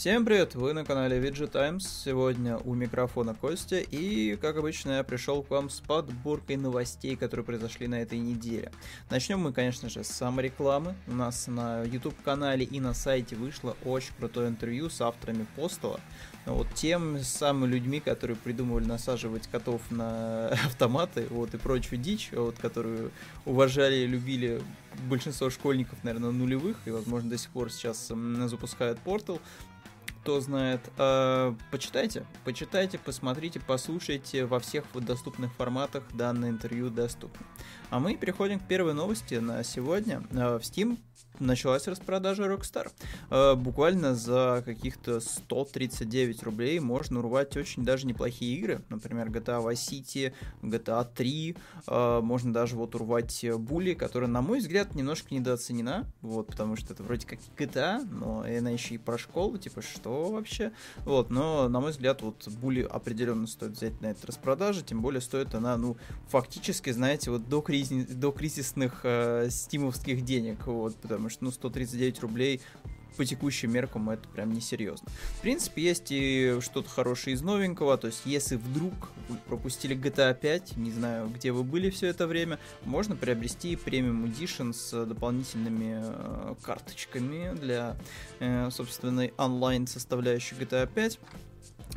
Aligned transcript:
Всем 0.00 0.24
привет, 0.24 0.54
вы 0.54 0.72
на 0.72 0.82
канале 0.82 1.20
VG 1.20 1.48
Times, 1.48 1.86
сегодня 1.86 2.56
у 2.56 2.72
микрофона 2.72 3.34
Костя, 3.34 3.80
и, 3.80 4.34
как 4.36 4.56
обычно, 4.56 4.92
я 4.92 5.04
пришел 5.04 5.42
к 5.42 5.50
вам 5.50 5.68
с 5.68 5.80
подборкой 5.80 6.56
новостей, 6.56 7.16
которые 7.16 7.44
произошли 7.44 7.86
на 7.86 8.00
этой 8.00 8.18
неделе. 8.18 8.72
Начнем 9.10 9.40
мы, 9.40 9.52
конечно 9.52 9.90
же, 9.90 10.02
с 10.02 10.08
саморекламы. 10.08 10.94
У 11.06 11.12
нас 11.12 11.48
на 11.48 11.82
YouTube-канале 11.82 12.64
и 12.64 12.80
на 12.80 12.94
сайте 12.94 13.36
вышло 13.36 13.76
очень 13.84 14.14
крутое 14.18 14.48
интервью 14.48 14.88
с 14.88 15.02
авторами 15.02 15.44
Постала, 15.54 16.00
вот 16.46 16.66
тем 16.72 17.22
самыми 17.22 17.70
людьми, 17.70 18.00
которые 18.00 18.38
придумывали 18.38 18.86
насаживать 18.86 19.48
котов 19.48 19.82
на 19.90 20.48
автоматы, 20.66 21.26
вот, 21.28 21.52
и 21.52 21.58
прочую 21.58 22.00
дичь, 22.00 22.30
вот, 22.32 22.56
которую 22.56 23.10
уважали 23.44 23.96
и 23.96 24.06
любили 24.06 24.62
большинство 25.10 25.50
школьников, 25.50 26.02
наверное, 26.04 26.30
нулевых, 26.30 26.78
и, 26.86 26.90
возможно, 26.90 27.28
до 27.28 27.36
сих 27.36 27.50
пор 27.50 27.70
сейчас 27.70 28.10
запускают 28.46 28.98
портал 29.00 29.40
кто 30.22 30.40
знает. 30.40 30.80
Э, 30.98 31.54
почитайте, 31.70 32.26
почитайте, 32.44 32.98
посмотрите, 32.98 33.60
послушайте. 33.60 34.44
Во 34.44 34.60
всех 34.60 34.84
доступных 34.94 35.52
форматах 35.54 36.04
данное 36.12 36.50
интервью 36.50 36.90
доступно. 36.90 37.46
А 37.88 38.00
мы 38.00 38.16
переходим 38.16 38.60
к 38.60 38.68
первой 38.68 38.94
новости 38.94 39.34
на 39.34 39.64
сегодня. 39.64 40.22
Э, 40.30 40.58
в 40.58 40.62
Steam 40.62 40.98
началась 41.38 41.88
распродажа 41.88 42.44
Rockstar. 42.44 42.90
Э, 43.30 43.54
буквально 43.54 44.14
за 44.14 44.62
каких-то 44.64 45.20
139 45.20 46.42
рублей 46.42 46.78
можно 46.80 47.18
урвать 47.20 47.56
очень 47.56 47.84
даже 47.84 48.06
неплохие 48.06 48.56
игры. 48.58 48.82
Например, 48.88 49.28
GTA 49.28 49.64
Vice 49.64 49.90
City, 49.90 50.32
GTA 50.62 51.06
3. 51.14 51.56
Э, 51.86 52.20
можно 52.22 52.52
даже 52.52 52.76
вот 52.76 52.94
урвать 52.94 53.44
Bully, 53.44 53.94
которая, 53.94 54.28
на 54.28 54.42
мой 54.42 54.60
взгляд, 54.60 54.94
немножко 54.94 55.34
недооценена. 55.34 56.06
Вот, 56.20 56.48
потому 56.48 56.76
что 56.76 56.92
это 56.92 57.02
вроде 57.02 57.26
как 57.26 57.38
GTA, 57.56 58.02
но 58.10 58.40
она 58.42 58.70
еще 58.70 58.94
и 58.94 58.98
про 58.98 59.18
школу, 59.18 59.58
типа, 59.58 59.82
что 59.82 60.30
вообще? 60.30 60.72
Вот, 61.04 61.30
но, 61.30 61.68
на 61.68 61.80
мой 61.80 61.90
взгляд, 61.92 62.22
вот 62.22 62.46
Bully 62.46 62.86
определенно 62.86 63.46
стоит 63.46 63.72
взять 63.72 64.00
на 64.00 64.06
эту 64.06 64.26
распродажу, 64.26 64.82
тем 64.82 65.00
более 65.00 65.20
стоит 65.20 65.54
она, 65.54 65.76
ну, 65.76 65.96
фактически, 66.28 66.90
знаете, 66.90 67.30
вот 67.30 67.48
до, 67.48 67.60
кризи- 67.60 68.12
до 68.12 68.30
кризисных 68.32 69.00
э, 69.04 69.48
стимовских 69.50 70.22
денег, 70.22 70.66
вот, 70.66 70.96
потому 71.10 71.28
что, 71.28 71.44
ну, 71.44 71.50
139 71.50 72.20
рублей 72.20 72.60
по 73.16 73.24
текущим 73.24 73.72
меркам 73.72 74.08
это 74.08 74.28
прям 74.28 74.52
несерьезно. 74.52 75.08
В 75.36 75.40
принципе, 75.40 75.82
есть 75.82 76.06
и 76.10 76.58
что-то 76.60 76.88
хорошее 76.88 77.34
из 77.34 77.42
новенького, 77.42 77.98
то 77.98 78.06
есть 78.06 78.22
если 78.24 78.56
вдруг 78.56 78.94
вы 79.28 79.36
пропустили 79.48 79.96
GTA 79.96 80.32
5, 80.38 80.76
не 80.76 80.92
знаю, 80.92 81.28
где 81.28 81.50
вы 81.50 81.64
были 81.64 81.90
все 81.90 82.06
это 82.06 82.28
время, 82.28 82.58
можно 82.84 83.16
приобрести 83.16 83.74
премиум 83.74 84.24
Edition 84.26 84.72
с 84.72 85.04
дополнительными 85.04 86.00
э, 86.02 86.54
карточками 86.62 87.52
для, 87.56 87.96
э, 88.38 88.70
собственной 88.70 89.34
онлайн 89.36 89.88
составляющей 89.88 90.54
GTA 90.54 90.88
5 90.92 91.18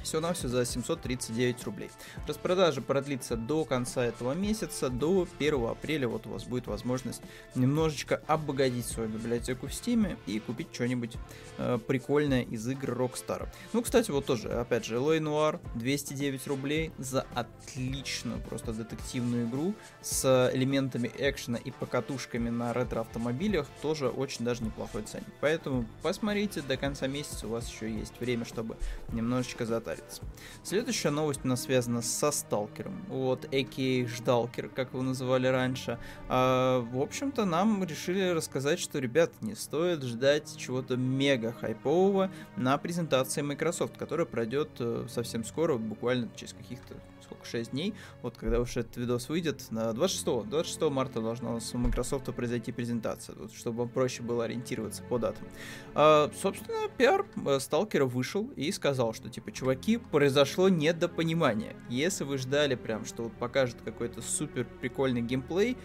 все 0.02 0.20
на 0.20 0.34
все 0.34 0.48
за 0.48 0.66
739 0.66 1.64
рублей. 1.64 1.90
Распродажа 2.28 2.82
продлится 2.82 3.36
до 3.36 3.66
конца 3.66 4.04
этого 4.06 4.34
месяца, 4.34 4.90
до 4.90 5.28
1 5.40 5.66
апреля. 5.66 6.08
Вот 6.08 6.28
у 6.28 6.32
вас 6.32 6.44
будет 6.44 6.68
возможность 6.68 7.22
немножечко 7.56 8.22
обогатить 8.28 8.86
свою 8.86 9.10
библиотеку 9.10 9.68
в 9.68 9.70
Steam 9.70 10.18
и 10.26 10.40
купить 10.40 10.68
что-нибудь 10.72 11.16
э, 11.58 11.80
прикольное 11.88 12.44
из 12.44 12.68
игр 12.68 12.92
Rockstar. 12.92 13.48
Ну, 13.72 13.82
кстати, 13.82 14.12
вот 14.12 14.26
тоже, 14.26 14.50
опять 14.50 14.86
же, 14.86 14.96
L.A. 14.96 15.18
Noir 15.18 15.60
209 15.76 16.48
рублей 16.48 16.92
за 16.98 17.26
отличную 17.34 18.40
просто 18.42 18.74
детективную 18.74 19.48
игру 19.48 19.74
с 20.02 20.52
элементами 20.54 21.12
экшена 21.18 21.58
и 21.58 21.72
покатушками 21.72 22.50
на 22.50 22.74
ретро-автомобилях. 22.74 23.68
Тоже 23.82 24.10
очень 24.10 24.46
даже 24.46 24.64
неплохой 24.64 25.04
ценник. 25.04 25.28
Поэтому 25.40 25.86
посмотрите, 26.02 26.62
до 26.62 26.78
конца 26.78 27.08
месяца 27.08 27.48
у 27.48 27.52
вас 27.52 27.70
еще 27.70 27.92
есть 27.92 28.20
время, 28.20 28.46
чтобы 28.46 28.78
немножечко 29.12 29.66
затарить 29.66 29.83
затариться. 29.84 30.22
Следующая 30.64 31.10
новость 31.10 31.42
у 31.44 31.48
нас 31.48 31.64
связана 31.64 32.02
со 32.02 32.32
Сталкером. 32.32 33.06
Вот, 33.10 33.46
а.к.а. 33.46 34.08
Ждалкер, 34.08 34.70
как 34.70 34.94
его 34.94 35.04
называли 35.04 35.48
раньше. 35.48 36.00
А, 36.30 36.80
в 36.80 37.02
общем-то, 37.02 37.46
нам 37.46 37.84
решили 37.84 38.30
рассказать, 38.30 38.80
что, 38.80 39.00
ребят, 39.00 39.32
не 39.42 39.56
стоит 39.56 40.04
ждать 40.04 40.56
чего-то 40.58 40.96
мега 40.96 41.54
хайпового 41.54 42.32
на 42.56 42.78
презентации 42.78 43.42
Microsoft, 43.42 43.98
которая 43.98 44.26
пройдет 44.26 44.70
э, 44.80 45.06
совсем 45.10 45.44
скоро, 45.44 45.78
буквально 45.78 46.30
через 46.36 46.54
каких-то 46.54 46.96
сколько, 47.34 47.46
6 47.46 47.72
дней, 47.72 47.94
вот 48.22 48.38
когда 48.38 48.60
уж 48.60 48.78
этот 48.78 48.96
видос 48.98 49.30
выйдет, 49.30 49.64
на 49.72 49.94
26, 49.94 50.50
26 50.50 50.82
марта 50.84 51.22
должна 51.22 51.52
у 51.52 51.54
нас 51.56 51.74
у 51.74 51.78
Microsoft 51.78 52.34
произойти 52.34 52.72
презентация, 52.72 53.36
вот, 53.36 53.54
чтобы 53.54 53.80
вам 53.80 53.90
проще 53.90 54.24
было 54.24 54.46
ориентироваться 54.46 55.04
по 55.04 55.18
датам. 55.18 55.48
А, 55.94 56.32
собственно, 56.42 56.90
пиар 56.98 57.26
э, 57.46 57.60
Сталкера 57.60 58.06
вышел 58.06 58.50
и 58.56 58.72
сказал, 58.72 59.14
что, 59.14 59.30
типа, 59.30 59.52
чуваки, 59.52 59.98
произошло 59.98 60.70
недопонимание. 60.70 61.76
Если 61.90 62.24
вы 62.24 62.38
ждали 62.38 62.76
прям, 62.76 63.06
что 63.06 63.24
вот 63.24 63.34
покажет 63.34 63.78
какой-то 63.84 64.22
супер 64.22 64.66
прикольный 64.82 65.22
геймплей, 65.22 65.78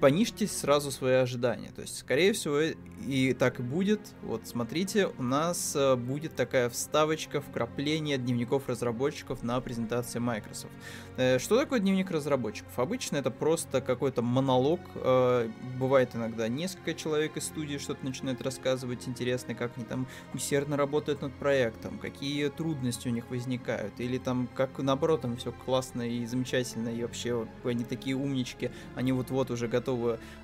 понижьте 0.00 0.46
сразу 0.46 0.90
свои 0.90 1.14
ожидания. 1.14 1.70
То 1.74 1.82
есть, 1.82 1.98
скорее 1.98 2.32
всего, 2.32 2.60
и 3.06 3.34
так 3.34 3.60
и 3.60 3.62
будет. 3.62 4.00
Вот, 4.22 4.46
смотрите, 4.46 5.08
у 5.18 5.22
нас 5.22 5.74
э, 5.76 5.96
будет 5.96 6.34
такая 6.34 6.68
вставочка, 6.68 7.40
вкрапление 7.40 8.18
дневников 8.18 8.68
разработчиков 8.68 9.42
на 9.42 9.60
презентации 9.60 10.18
Microsoft. 10.18 10.72
Э, 11.16 11.38
что 11.38 11.58
такое 11.58 11.80
дневник 11.80 12.10
разработчиков? 12.10 12.78
Обычно 12.78 13.16
это 13.16 13.30
просто 13.30 13.80
какой-то 13.80 14.22
монолог. 14.22 14.80
Э, 14.94 15.48
бывает 15.78 16.10
иногда 16.14 16.48
несколько 16.48 16.94
человек 16.94 17.36
из 17.36 17.44
студии 17.44 17.78
что-то 17.78 18.04
начинают 18.04 18.42
рассказывать 18.42 19.06
интересно, 19.08 19.54
как 19.54 19.72
они 19.76 19.84
там 19.84 20.06
усердно 20.34 20.76
работают 20.76 21.22
над 21.22 21.32
проектом, 21.34 21.98
какие 21.98 22.48
трудности 22.48 23.08
у 23.08 23.10
них 23.10 23.30
возникают, 23.30 23.98
или 24.00 24.18
там 24.18 24.48
как 24.54 24.78
наоборот 24.78 25.22
там 25.22 25.36
все 25.36 25.52
классно 25.52 26.02
и 26.02 26.26
замечательно, 26.26 26.88
и 26.88 27.02
вообще 27.02 27.46
они 27.64 27.84
такие 27.84 28.16
умнички, 28.16 28.70
они 28.94 29.12
вот-вот 29.12 29.50
уже 29.50 29.68
готовы 29.68 29.85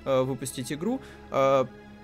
выпустить 0.05 0.71
игру 0.71 1.01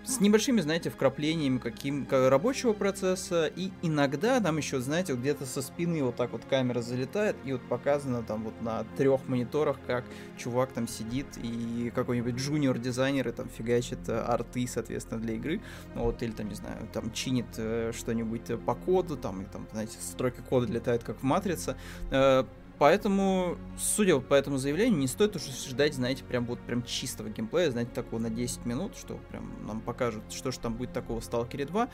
с 0.06 0.20
небольшими, 0.22 0.62
знаете, 0.62 0.90
вкраплениями 0.90 1.58
каким 1.58 2.08
рабочего 2.10 2.74
процесса, 2.74 3.52
и 3.54 3.70
иногда 3.82 4.40
там 4.40 4.58
еще, 4.58 4.80
знаете, 4.80 5.14
вот 5.14 5.22
где-то 5.22 5.46
со 5.46 5.62
спины 5.62 6.04
вот 6.04 6.16
так 6.16 6.32
вот 6.32 6.42
камера 6.50 6.82
залетает, 6.82 7.36
и 7.46 7.52
вот 7.52 7.62
показано 7.64 8.24
там 8.24 8.44
вот 8.44 8.60
на 8.62 8.86
трех 8.98 9.28
мониторах, 9.28 9.78
как 9.86 10.06
чувак 10.38 10.72
там 10.72 10.88
сидит, 10.88 11.28
и 11.38 11.92
какой-нибудь 11.94 12.36
джуниор-дизайнер 12.36 13.28
и 13.28 13.32
там 13.32 13.50
фигачит 13.50 14.08
э, 14.08 14.18
арты, 14.20 14.66
соответственно, 14.68 15.20
для 15.20 15.36
игры, 15.36 15.62
ну 15.96 16.04
вот, 16.04 16.24
или 16.24 16.32
там, 16.32 16.48
не 16.48 16.56
знаю, 16.56 16.88
там 16.94 17.12
чинит 17.12 17.48
э, 17.58 17.92
что-нибудь 17.96 18.64
по 18.66 18.76
коду, 18.76 19.18
там, 19.18 19.42
и 19.42 19.46
там, 19.46 19.68
знаете, 19.72 19.98
строки 20.00 20.42
кода 20.50 20.72
летают, 20.72 21.04
как 21.04 21.20
в 21.20 21.24
Матрице, 21.24 21.76
э, 22.10 22.46
Поэтому, 22.80 23.58
судя 23.78 24.20
по 24.20 24.34
этому 24.34 24.58
заявлению, 24.58 25.00
не 25.00 25.08
стоит 25.08 25.36
уже 25.36 25.52
ждать, 25.52 25.94
знаете, 25.94 26.24
прям 26.24 26.46
вот 26.46 26.60
прям 26.62 26.82
чистого 26.84 27.30
геймплея, 27.30 27.72
знаете, 27.72 27.92
такого 27.94 28.20
на 28.20 28.30
10 28.30 28.66
минут, 28.66 28.96
что 28.96 29.20
прям 29.30 29.54
нам 29.68 29.82
покажут, 29.82 30.24
что 30.32 30.52
же 30.52 30.60
там 30.60 30.76
будет 30.76 30.94
такого 30.94 31.20
в 31.20 31.24
Stalker 31.24 31.66
2. 31.66 31.90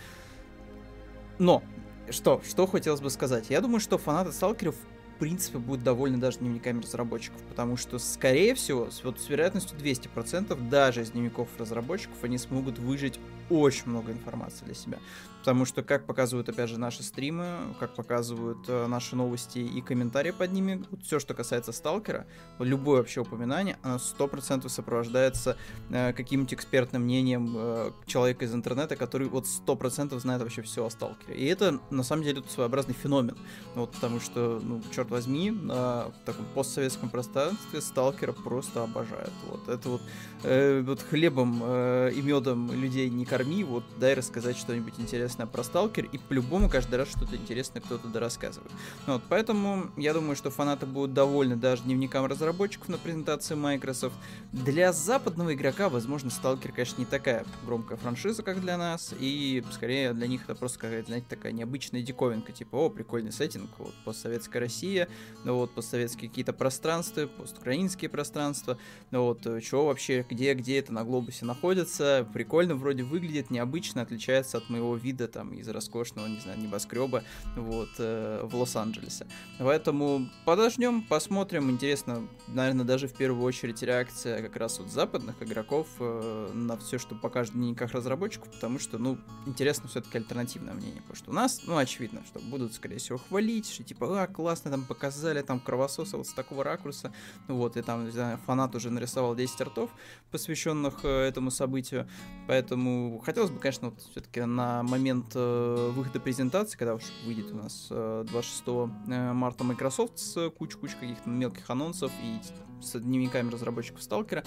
Но, 1.40 1.64
что, 2.12 2.40
что 2.48 2.68
хотелось 2.68 3.02
бы 3.02 3.10
сказать. 3.10 3.50
Я 3.50 3.62
думаю, 3.62 3.80
что 3.80 3.98
фанаты 3.98 4.32
Сталкеров 4.32 4.76
в 5.16 5.18
принципе, 5.18 5.60
будут 5.60 5.82
довольны 5.82 6.18
даже 6.18 6.40
дневниками 6.40 6.82
разработчиков, 6.82 7.42
потому 7.44 7.78
что, 7.78 8.00
скорее 8.00 8.54
всего, 8.54 8.92
с, 8.92 9.02
вот, 9.02 9.18
с 9.18 9.30
вероятностью 9.30 9.78
200%, 9.80 10.70
даже 10.70 11.04
из 11.04 11.12
дневников 11.12 11.48
разработчиков 11.58 12.18
они 12.24 12.38
смогут 12.38 12.80
выжить 12.80 13.18
очень 13.50 13.90
много 13.90 14.12
информации 14.12 14.66
для 14.66 14.74
себя. 14.74 15.00
Потому 15.46 15.66
что, 15.66 15.84
как 15.84 16.08
показывают, 16.08 16.50
опять 16.50 16.72
же, 16.72 16.80
наши 16.80 17.04
стримы, 17.04 17.76
как 17.80 17.94
показывают 17.94 18.68
э, 18.68 18.88
наши 18.88 19.16
новости 19.16 19.60
и 19.60 19.80
комментарии 19.80 20.32
под 20.32 20.52
ними, 20.52 20.84
вот 20.90 21.04
все, 21.04 21.20
что 21.20 21.36
касается 21.36 21.72
сталкера, 21.72 22.26
любое 22.58 22.98
вообще 22.98 23.22
упоминание, 23.22 23.78
оно 23.84 23.98
100% 23.98 24.68
сопровождается 24.70 25.56
э, 25.92 26.14
каким-нибудь 26.14 26.56
экспертным 26.56 27.04
мнением 27.04 27.54
э, 27.56 27.92
человека 28.08 28.46
из 28.46 28.56
интернета, 28.56 28.96
который 28.96 29.28
вот 29.28 29.46
100% 29.46 30.18
знает 30.20 30.42
вообще 30.42 30.64
все 30.64 30.84
о 30.84 30.90
сталкере. 30.90 31.36
И 31.36 31.46
это, 31.46 31.80
на 31.92 32.02
самом 32.02 32.24
деле, 32.24 32.42
своеобразный 32.50 32.96
феномен. 32.96 33.38
Вот, 33.76 33.92
потому 33.92 34.20
что, 34.20 34.60
ну, 34.64 34.82
черт 34.96 35.12
возьми, 35.12 35.52
на 35.52 36.12
таком 36.26 36.48
постсоветском 36.56 37.10
пространстве 37.10 37.82
сталкера 37.82 38.32
просто 38.32 38.82
обожают. 38.82 39.34
Вот, 39.48 39.70
это 39.70 39.90
вот, 39.90 40.02
э, 40.42 40.82
вот 40.82 41.02
хлебом 41.02 41.62
э, 41.64 42.14
и 42.16 42.22
медом 42.24 42.72
людей 42.72 43.12
не 43.12 43.26
корми, 43.36 43.66
вот 43.66 43.84
дай 44.00 44.14
рассказать 44.14 44.56
что-нибудь 44.56 44.94
интересное 44.98 45.46
про 45.46 45.62
Сталкер, 45.62 46.06
и 46.06 46.18
по-любому 46.18 46.70
каждый 46.70 46.96
раз 46.96 47.10
что-то 47.10 47.36
интересное 47.36 47.82
кто-то 47.82 48.08
дорассказывает. 48.08 48.72
Ну 49.08 49.14
вот, 49.14 49.24
поэтому 49.28 49.88
я 49.98 50.14
думаю, 50.14 50.38
что 50.38 50.52
фанаты 50.52 50.86
будут 50.86 51.14
довольны 51.14 51.58
даже 51.58 51.84
дневникам 51.84 52.28
разработчиков 52.28 52.88
на 52.88 52.98
презентации 52.98 53.56
Microsoft. 53.56 54.16
Для 54.54 54.94
западного 54.94 55.54
игрока, 55.54 55.90
возможно, 55.90 56.30
Сталкер, 56.30 56.72
конечно, 56.72 57.02
не 57.02 57.06
такая 57.06 57.44
громкая 57.66 57.98
франшиза, 57.98 58.42
как 58.42 58.62
для 58.62 58.78
нас, 58.78 59.14
и 59.20 59.62
скорее 59.74 60.14
для 60.14 60.28
них 60.28 60.44
это 60.46 60.56
просто 60.56 60.80
какая-то, 60.80 61.08
знаете, 61.08 61.26
такая 61.30 61.52
необычная 61.52 62.02
диковинка, 62.04 62.54
типа, 62.54 62.78
о, 62.78 62.90
прикольный 62.90 63.34
сеттинг, 63.34 63.70
вот, 63.80 63.94
постсоветская 64.06 64.62
Россия, 64.62 65.10
ну 65.44 65.56
вот, 65.56 65.72
постсоветские 65.72 66.30
какие-то 66.30 66.54
пространства, 66.54 67.28
постукраинские 67.28 68.10
пространства, 68.10 68.78
ну 69.12 69.24
вот, 69.26 69.62
что 69.62 69.88
вообще, 69.88 70.26
где, 70.30 70.54
где 70.54 70.80
это 70.80 70.94
на 70.94 71.04
глобусе 71.04 71.44
находится, 71.44 72.26
прикольно 72.34 72.76
вроде 72.76 73.04
выглядит, 73.04 73.25
необычно, 73.50 74.02
отличается 74.02 74.58
от 74.58 74.70
моего 74.70 74.96
вида 74.96 75.28
там 75.28 75.54
из 75.54 75.68
роскошного, 75.68 76.28
не 76.28 76.40
знаю, 76.40 76.60
небоскреба, 76.60 77.24
вот, 77.56 77.90
э, 77.98 78.42
в 78.44 78.56
Лос-Анджелесе. 78.56 79.28
Поэтому 79.60 80.30
подождем, 80.46 81.02
посмотрим, 81.02 81.70
интересно, 81.72 82.28
наверное, 82.48 82.86
даже 82.86 83.08
в 83.08 83.14
первую 83.14 83.44
очередь 83.44 83.82
реакция 83.82 84.42
как 84.42 84.56
раз 84.58 84.80
вот 84.80 84.90
западных 84.90 85.42
игроков 85.42 85.88
э, 86.00 86.52
на 86.54 86.78
все, 86.78 86.98
что 86.98 87.16
покажет 87.16 87.54
дневниках 87.54 87.92
разработчиков, 87.92 88.52
потому 88.52 88.80
что, 88.80 88.98
ну, 88.98 89.18
интересно 89.46 89.88
все-таки 89.88 90.18
альтернативное 90.18 90.74
мнение, 90.74 91.02
потому 91.02 91.16
что 91.16 91.32
у 91.32 91.34
нас, 91.34 91.62
ну, 91.66 91.78
очевидно, 91.78 92.22
что 92.26 92.40
будут, 92.40 92.74
скорее 92.74 92.98
всего, 92.98 93.18
хвалить, 93.18 93.70
что 93.70 93.84
типа, 93.84 94.24
а, 94.24 94.28
классно, 94.28 94.72
там 94.72 94.84
показали, 94.84 95.42
там, 95.42 95.60
кровососа 95.60 96.18
вот 96.18 96.28
с 96.28 96.34
такого 96.34 96.64
ракурса, 96.64 97.14
вот, 97.48 97.78
и 97.78 97.82
там, 97.82 98.06
не 98.06 98.12
знаю, 98.12 98.40
фанат 98.46 98.76
уже 98.76 98.90
нарисовал 98.90 99.36
10 99.36 99.62
ртов, 99.62 99.90
посвященных 100.32 101.00
э, 101.04 101.28
этому 101.28 101.52
событию, 101.52 102.08
поэтому 102.48 103.15
хотелось 103.20 103.52
бы, 103.52 103.60
конечно, 103.60 103.90
вот 103.90 104.02
все-таки 104.02 104.42
на 104.42 104.84
момент 104.84 105.32
э, 105.36 105.92
выхода 105.94 106.20
презентации, 106.20 106.78
когда 106.78 106.96
уж 106.96 107.04
выйдет 107.26 107.52
у 107.52 107.56
нас 107.56 107.88
э, 107.90 108.26
26 108.28 108.64
э, 108.68 109.34
марта 109.34 109.64
Microsoft 109.64 110.20
с 110.20 110.50
кучей-кучей 110.50 110.96
каких-то 111.00 111.30
мелких 111.30 111.70
анонсов 111.70 112.12
и 112.24 112.40
с 112.82 113.00
дневниками 113.00 113.50
разработчиков 113.50 114.04
Сталкера, 114.04 114.44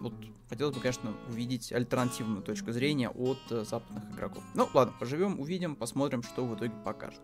вот 0.00 0.14
хотелось 0.52 0.74
бы, 0.74 0.82
конечно, 0.82 1.14
увидеть 1.28 1.72
альтернативную 1.72 2.42
точку 2.42 2.72
зрения 2.72 3.08
от 3.08 3.38
э, 3.50 3.64
западных 3.64 4.04
игроков. 4.12 4.42
Ну, 4.54 4.68
ладно, 4.74 4.92
поживем, 4.98 5.40
увидим, 5.40 5.76
посмотрим, 5.76 6.22
что 6.22 6.44
в 6.44 6.54
итоге 6.54 6.72
покажет. 6.84 7.20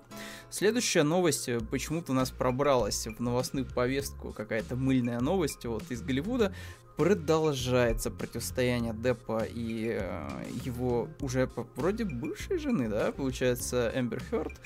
Следующая 0.49 1.03
новость 1.03 1.49
э, 1.49 1.61
почему-то 1.61 2.13
у 2.13 2.15
нас 2.15 2.31
пробралась 2.31 3.07
в 3.07 3.21
новостную 3.21 3.67
повестку, 3.67 4.33
какая-то 4.33 4.77
мыльная 4.77 5.21
новость 5.21 5.67
вот 5.67 5.91
из 5.91 6.01
Голливуда. 6.01 6.55
Продолжается 6.99 8.11
противостояние 8.11 8.93
Деппа 8.93 9.45
и 9.45 9.97
э, 10.01 10.29
его 10.65 11.09
уже 11.21 11.49
вроде 11.77 12.05
бывшей 12.05 12.59
жены, 12.59 12.89
да, 12.89 13.13
получается, 13.13 13.93
Эмбер 13.95 14.21
Хёрд. 14.29 14.61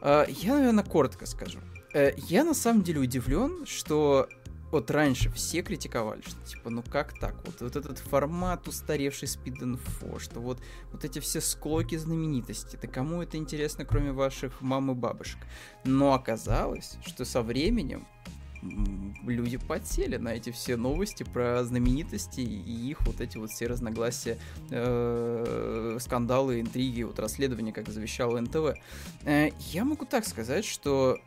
Э, 0.00 0.24
я, 0.26 0.54
наверное, 0.54 0.82
коротко 0.82 1.26
скажу. 1.26 1.58
Э, 1.92 2.12
я 2.16 2.42
на 2.42 2.54
самом 2.54 2.84
деле 2.84 3.00
удивлен, 3.00 3.66
что 3.66 4.30
вот 4.70 4.90
раньше 4.90 5.30
все 5.30 5.60
критиковали, 5.60 6.22
что 6.22 6.40
типа, 6.46 6.70
ну 6.70 6.82
как 6.82 7.18
так? 7.18 7.36
Вот, 7.44 7.60
вот 7.60 7.76
этот 7.76 7.98
формат 7.98 8.66
устаревший 8.66 9.28
спид-инфо, 9.28 10.18
что 10.18 10.40
вот, 10.40 10.62
вот 10.90 11.04
эти 11.04 11.18
все 11.18 11.42
склоки 11.42 11.96
знаменитости, 11.96 12.78
да 12.80 12.88
кому 12.88 13.22
это 13.22 13.36
интересно, 13.36 13.84
кроме 13.84 14.12
ваших 14.12 14.62
мам 14.62 14.90
и 14.90 14.94
бабушек? 14.94 15.38
Но 15.84 16.14
оказалось, 16.14 16.96
что 17.06 17.26
со 17.26 17.42
временем 17.42 18.06
люди 19.26 19.56
подсели 19.56 20.16
на 20.16 20.30
эти 20.30 20.50
все 20.50 20.76
новости 20.76 21.22
про 21.22 21.64
знаменитости 21.64 22.40
и 22.40 22.90
их 22.90 23.06
вот 23.06 23.20
эти 23.20 23.36
вот 23.38 23.50
все 23.50 23.66
разногласия, 23.66 24.38
э, 24.70 25.98
скандалы, 26.00 26.60
интриги, 26.60 27.02
вот 27.02 27.18
расследования, 27.18 27.72
как 27.72 27.88
завещало 27.88 28.40
НТВ. 28.40 28.76
Э, 29.24 29.50
я 29.72 29.84
могу 29.84 30.04
так 30.04 30.26
сказать, 30.26 30.64
что 30.64 31.18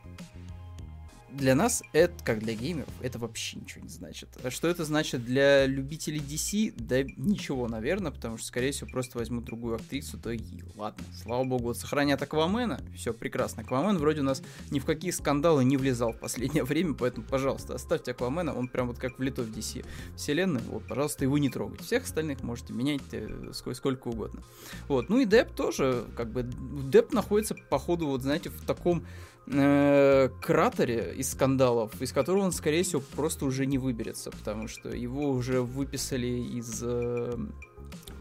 для 1.37 1.55
нас 1.55 1.83
это, 1.93 2.13
как 2.23 2.39
для 2.39 2.53
геймеров, 2.53 2.89
это 3.01 3.19
вообще 3.19 3.57
ничего 3.57 3.83
не 3.83 3.89
значит. 3.89 4.29
А 4.43 4.49
что 4.49 4.67
это 4.67 4.83
значит 4.83 5.23
для 5.23 5.65
любителей 5.65 6.19
DC? 6.19 6.73
Да 6.77 7.03
ничего, 7.03 7.67
наверное, 7.67 8.11
потому 8.11 8.37
что, 8.37 8.47
скорее 8.47 8.71
всего, 8.71 8.89
просто 8.89 9.17
возьмут 9.17 9.45
другую 9.45 9.75
актрису, 9.75 10.17
то 10.17 10.31
и 10.31 10.39
ладно. 10.75 11.03
Слава 11.23 11.43
богу, 11.43 11.65
вот 11.65 11.77
сохранят 11.77 12.21
Аквамена, 12.21 12.81
все 12.95 13.13
прекрасно. 13.13 13.63
Аквамен 13.63 13.97
вроде 13.97 14.21
у 14.21 14.23
нас 14.23 14.41
ни 14.71 14.79
в 14.79 14.85
какие 14.85 15.11
скандалы 15.11 15.63
не 15.63 15.77
влезал 15.77 16.11
в 16.11 16.19
последнее 16.19 16.63
время, 16.65 16.93
поэтому, 16.93 17.25
пожалуйста, 17.25 17.75
оставьте 17.75 18.11
Аквамена, 18.11 18.53
он 18.53 18.67
прям 18.67 18.87
вот 18.87 18.97
как 18.97 19.19
влитой 19.19 19.45
в 19.45 19.55
DC 19.55 19.85
вселенной, 20.15 20.61
вот, 20.69 20.87
пожалуйста, 20.87 21.23
его 21.23 21.37
не 21.37 21.49
трогайте. 21.49 21.83
Всех 21.83 22.03
остальных 22.03 22.41
можете 22.41 22.73
менять 22.73 23.01
э, 23.11 23.51
сколько 23.53 24.07
угодно. 24.07 24.41
Вот, 24.87 25.09
ну 25.09 25.19
и 25.19 25.25
Деп 25.25 25.51
тоже, 25.51 26.05
как 26.15 26.31
бы, 26.31 26.43
Деп 26.43 27.13
находится, 27.13 27.55
походу, 27.69 28.07
вот, 28.07 28.23
знаете, 28.23 28.49
в 28.49 28.65
таком 28.65 29.05
э, 29.47 30.29
кратере 30.41 31.13
из 31.15 31.31
скандалов, 31.31 32.01
из 32.01 32.11
которого 32.11 32.43
он, 32.43 32.51
скорее 32.51 32.83
всего, 32.83 33.01
просто 33.15 33.45
уже 33.45 33.65
не 33.65 33.77
выберется, 33.77 34.31
потому 34.31 34.67
что 34.67 34.89
его 34.89 35.29
уже 35.29 35.61
выписали 35.61 36.27
из 36.27 36.81
э, 36.83 37.37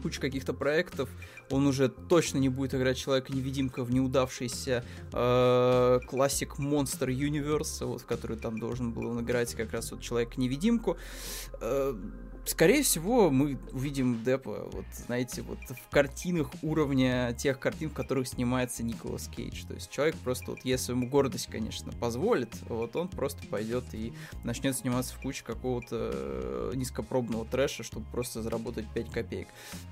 кучи 0.01 0.19
каких-то 0.19 0.53
проектов, 0.53 1.09
он 1.49 1.67
уже 1.67 1.89
точно 1.89 2.37
не 2.39 2.49
будет 2.49 2.73
играть 2.75 2.97
Человека-невидимка 2.97 3.83
в 3.83 3.91
неудавшийся 3.91 4.83
э, 5.13 5.99
классик 6.07 6.55
Monster 6.59 7.07
Universe, 7.07 7.85
вот, 7.85 8.01
в 8.01 8.05
который 8.05 8.37
там 8.37 8.57
должен 8.57 8.91
был 8.91 9.07
он 9.07 9.21
играть 9.21 9.53
как 9.55 9.71
раз 9.71 9.91
вот 9.91 10.01
Человек-невидимку. 10.01 10.97
Э, 11.61 11.95
скорее 12.49 12.83
всего, 12.83 13.29
мы 13.29 13.57
увидим 13.71 14.23
Депа, 14.23 14.69
вот, 14.71 14.85
знаете, 15.05 15.41
вот 15.41 15.59
в 15.59 15.89
картинах 15.89 16.51
уровня 16.61 17.33
тех 17.37 17.59
картин, 17.59 17.89
в 17.89 17.93
которых 17.93 18.27
снимается 18.27 18.83
Николас 18.83 19.27
Кейдж. 19.27 19.65
То 19.67 19.73
есть 19.73 19.89
человек 19.89 20.15
просто, 20.23 20.51
вот, 20.51 20.59
если 20.63 20.91
ему 20.91 21.07
гордость, 21.07 21.47
конечно, 21.47 21.91
позволит, 21.93 22.49
вот 22.69 22.95
он 22.95 23.07
просто 23.07 23.45
пойдет 23.47 23.85
и 23.93 24.13
начнет 24.43 24.75
сниматься 24.75 25.15
в 25.15 25.21
куче 25.21 25.43
какого-то 25.43 26.11
э, 26.13 26.71
низкопробного 26.75 27.45
трэша, 27.45 27.83
чтобы 27.83 28.05
просто 28.11 28.41
заработать 28.41 28.85
5 28.93 29.11
копеек. 29.11 29.47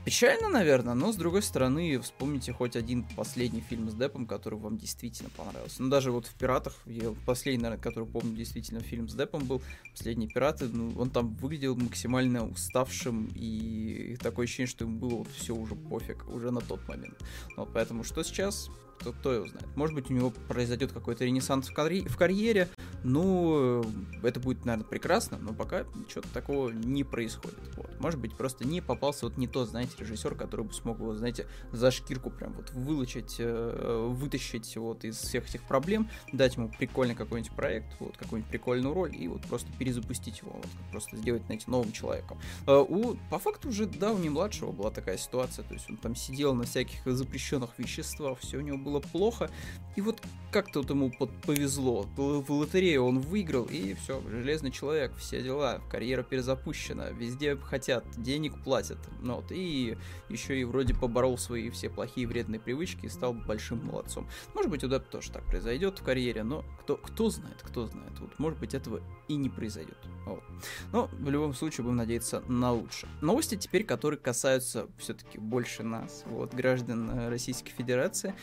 Печально, 0.05 0.49
наверное, 0.49 0.93
но, 0.93 1.11
с 1.11 1.15
другой 1.15 1.41
стороны, 1.41 1.99
вспомните 1.99 2.53
хоть 2.53 2.75
один 2.75 3.05
последний 3.15 3.61
фильм 3.61 3.89
с 3.89 3.95
Депом, 3.95 4.25
который 4.25 4.59
вам 4.59 4.77
действительно 4.77 5.29
понравился. 5.35 5.81
Ну, 5.81 5.89
даже 5.89 6.11
вот 6.11 6.27
в 6.27 6.33
«Пиратах», 6.35 6.75
я 6.85 7.13
последний, 7.25 7.63
наверное, 7.63 7.83
который 7.83 8.07
помню, 8.07 8.35
действительно 8.35 8.81
фильм 8.81 9.09
с 9.09 9.15
Депом 9.15 9.45
был, 9.45 9.61
«Последние 9.91 10.29
пираты», 10.29 10.65
ну, 10.65 10.93
он 10.97 11.09
там 11.09 11.33
выглядел 11.35 11.75
максимально 11.75 12.44
уставшим, 12.51 13.29
и 13.35 14.17
такое 14.21 14.45
ощущение, 14.45 14.67
что 14.69 14.85
ему 14.85 14.99
было 14.99 15.15
вот 15.17 15.27
все 15.35 15.55
уже 15.55 15.75
пофиг, 15.75 16.27
уже 16.29 16.51
на 16.51 16.61
тот 16.61 16.87
момент. 16.87 17.15
Вот 17.57 17.69
поэтому 17.73 18.03
что 18.03 18.23
сейчас, 18.23 18.69
кто, 18.99 19.11
кто 19.11 19.33
его 19.33 19.47
знает. 19.47 19.67
Может 19.75 19.95
быть, 19.95 20.09
у 20.09 20.13
него 20.13 20.31
произойдет 20.47 20.91
какой-то 20.91 21.25
ренессанс 21.25 21.69
в, 21.69 21.73
карь- 21.73 22.07
в 22.07 22.17
карьере, 22.17 22.67
ну, 23.03 23.85
это 24.23 24.39
будет, 24.39 24.65
наверное, 24.65 24.87
прекрасно, 24.87 25.37
но 25.37 25.53
пока 25.53 25.83
ничего 25.95 26.23
такого 26.33 26.69
не 26.69 27.03
происходит. 27.03 27.59
Вот. 27.75 27.99
Может 27.99 28.19
быть, 28.19 28.35
просто 28.35 28.65
не 28.65 28.81
попался 28.81 29.25
вот 29.25 29.37
не 29.37 29.47
тот, 29.47 29.69
знаете, 29.69 29.93
режиссер, 29.99 30.35
который 30.35 30.65
бы 30.65 30.73
смог 30.73 30.99
его, 30.99 31.13
знаете, 31.15 31.47
за 31.71 31.91
шкирку 31.91 32.29
прям 32.29 32.53
вот 32.53 32.71
вылучить, 32.71 33.35
э, 33.39 34.07
вытащить 34.11 34.75
вот 34.77 35.05
из 35.05 35.17
всех 35.17 35.47
этих 35.49 35.63
проблем, 35.63 36.09
дать 36.33 36.55
ему 36.55 36.69
прикольный 36.69 37.15
какой-нибудь 37.15 37.55
проект, 37.55 37.95
вот, 37.99 38.17
какую-нибудь 38.17 38.49
прикольную 38.49 38.93
роль 38.93 39.15
и 39.15 39.27
вот 39.27 39.41
просто 39.43 39.67
перезапустить 39.77 40.39
его, 40.39 40.53
вот, 40.53 40.67
просто 40.91 41.17
сделать, 41.17 41.43
знаете, 41.45 41.65
новым 41.67 41.91
человеком. 41.91 42.39
Э, 42.67 42.77
у, 42.77 43.15
по 43.29 43.39
факту 43.39 43.69
уже, 43.69 43.85
да, 43.85 44.11
у 44.11 44.17
младшего 44.35 44.71
была 44.71 44.91
такая 44.91 45.17
ситуация, 45.17 45.63
то 45.63 45.73
есть 45.73 45.89
он 45.89 45.97
там 45.97 46.15
сидел 46.15 46.53
на 46.53 46.63
всяких 46.63 47.05
запрещенных 47.05 47.77
веществах, 47.77 48.39
все 48.39 48.57
у 48.57 48.61
него 48.61 48.77
было 48.85 48.99
плохо, 48.99 49.49
и 49.95 50.01
вот 50.01 50.21
как-то 50.51 50.79
вот 50.79 50.89
ему 50.89 51.11
повезло, 51.45 52.03
в 52.15 52.49
лотерею 52.49 53.03
он 53.03 53.19
выиграл, 53.19 53.65
и 53.65 53.93
все, 53.95 54.21
железный 54.29 54.71
человек, 54.71 55.13
все 55.17 55.41
дела, 55.41 55.81
карьера 55.89 56.23
перезапущена, 56.23 57.09
везде 57.09 57.57
хотят, 57.57 58.05
денег 58.15 58.53
платят, 58.63 58.97
ну 59.21 59.35
вот, 59.35 59.51
и 59.51 59.97
еще 60.29 60.59
и 60.59 60.63
вроде 60.63 60.93
поборол 60.93 61.37
свои 61.37 61.69
все 61.71 61.89
плохие 61.89 62.27
вредные 62.27 62.61
привычки 62.61 63.07
и 63.07 63.09
стал 63.09 63.33
большим 63.33 63.85
молодцом. 63.85 64.29
Может 64.53 64.71
быть, 64.71 64.83
у 64.83 64.87
Депп 64.87 65.09
тоже 65.09 65.31
так 65.31 65.43
произойдет 65.45 65.99
в 65.99 66.03
карьере, 66.03 66.43
но 66.43 66.63
кто, 66.79 66.95
кто 66.95 67.29
знает, 67.29 67.61
кто 67.61 67.87
знает, 67.87 68.17
вот, 68.19 68.37
может 68.39 68.59
быть, 68.59 68.73
этого 68.73 69.01
и 69.27 69.35
не 69.35 69.49
произойдет. 69.49 69.97
Вот. 70.25 70.43
Но 70.91 71.09
в 71.11 71.29
любом 71.29 71.53
случае 71.53 71.83
будем 71.83 71.97
надеяться 71.97 72.43
на 72.47 72.71
лучшее. 72.71 73.09
Новости 73.21 73.55
теперь, 73.55 73.83
которые 73.83 74.19
касаются 74.19 74.87
все-таки 74.97 75.37
больше 75.37 75.83
нас, 75.83 76.23
вот, 76.27 76.53
граждан 76.53 77.09
э, 77.09 77.29
Российской 77.29 77.71
Федерации. 77.71 78.35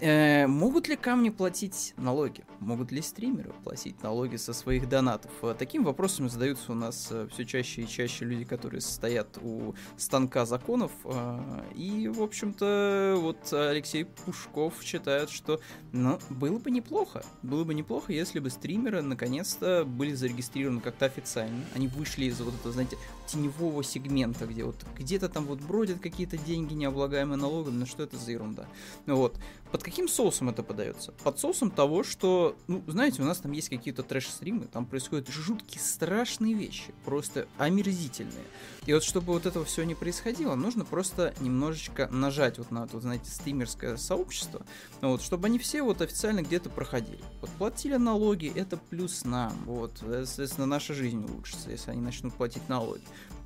Э, 0.00 0.46
могут 0.46 0.88
ли 0.88 0.96
камни 0.96 1.28
платить 1.28 1.92
налоги? 1.98 2.44
Могут 2.58 2.90
ли 2.90 3.02
стримеры 3.02 3.52
платить 3.62 4.02
налоги 4.02 4.36
со 4.36 4.54
своих 4.54 4.88
донатов? 4.88 5.30
Э, 5.42 5.54
таким 5.58 5.84
вопросом 5.84 6.30
задаются 6.30 6.72
у 6.72 6.74
нас 6.74 7.08
э, 7.10 7.28
все 7.30 7.44
чаще 7.44 7.82
и 7.82 7.88
чаще 7.88 8.24
люди, 8.24 8.44
которые 8.44 8.80
стоят 8.80 9.38
у 9.42 9.74
станка 9.98 10.46
законов. 10.46 10.90
Э, 11.04 11.38
и, 11.74 12.08
в 12.08 12.22
общем-то, 12.22 13.16
вот 13.18 13.52
Алексей 13.52 14.06
Пушков 14.06 14.82
считает, 14.82 15.28
что 15.28 15.60
ну, 15.92 16.18
было 16.30 16.58
бы 16.58 16.70
неплохо. 16.70 17.22
Было 17.42 17.64
бы 17.64 17.74
неплохо, 17.74 18.12
если 18.14 18.38
бы 18.38 18.48
стримеры 18.48 19.02
наконец-то 19.02 19.84
были 19.84 20.14
зарегистрированы 20.14 20.80
как-то 20.80 21.04
официально. 21.04 21.62
Они 21.74 21.88
вышли 21.88 22.24
из 22.24 22.40
вот 22.40 22.54
этого, 22.54 22.72
знаете, 22.72 22.96
теневого 23.26 23.84
сегмента, 23.84 24.46
где 24.46 24.64
вот 24.64 24.76
где-то 24.98 25.28
там 25.28 25.44
вот 25.44 25.60
бродят 25.60 26.00
какие-то 26.00 26.38
деньги, 26.38 26.72
необлагаемые 26.72 27.36
налогами, 27.36 27.76
но 27.76 27.86
что 27.86 28.02
это 28.02 28.16
за 28.16 28.32
ерунда? 28.32 28.66
Ну 29.06 29.16
вот, 29.16 29.38
под 29.70 29.82
каким 29.90 30.08
соусом 30.08 30.48
это 30.48 30.62
подается? 30.62 31.12
Под 31.24 31.38
соусом 31.38 31.70
того, 31.70 32.04
что, 32.04 32.56
ну, 32.68 32.82
знаете, 32.86 33.22
у 33.22 33.24
нас 33.24 33.38
там 33.38 33.50
есть 33.52 33.68
какие-то 33.68 34.02
трэш-стримы, 34.02 34.66
там 34.66 34.86
происходят 34.86 35.28
жуткие, 35.28 35.82
страшные 35.82 36.54
вещи, 36.54 36.94
просто 37.04 37.48
омерзительные. 37.58 38.44
И 38.86 38.94
вот 38.94 39.02
чтобы 39.02 39.32
вот 39.32 39.46
этого 39.46 39.64
все 39.64 39.82
не 39.82 39.94
происходило, 39.94 40.54
нужно 40.54 40.84
просто 40.84 41.34
немножечко 41.40 42.08
нажать 42.12 42.58
вот 42.58 42.70
на, 42.70 42.86
вот, 42.86 43.02
знаете, 43.02 43.30
стримерское 43.30 43.96
сообщество, 43.96 44.62
вот, 45.00 45.22
чтобы 45.22 45.46
они 45.48 45.58
все 45.58 45.82
вот 45.82 46.00
официально 46.00 46.42
где-то 46.42 46.70
проходили. 46.70 47.20
Вот 47.40 47.50
платили 47.50 47.96
налоги, 47.96 48.52
это 48.54 48.76
плюс 48.76 49.24
нам, 49.24 49.52
вот, 49.66 49.92
соответственно, 49.98 50.66
наша 50.66 50.94
жизнь 50.94 51.24
улучшится, 51.24 51.70
если 51.70 51.90
они 51.90 52.00
начнут 52.00 52.32
платить 52.34 52.68
налоги. 52.68 53.02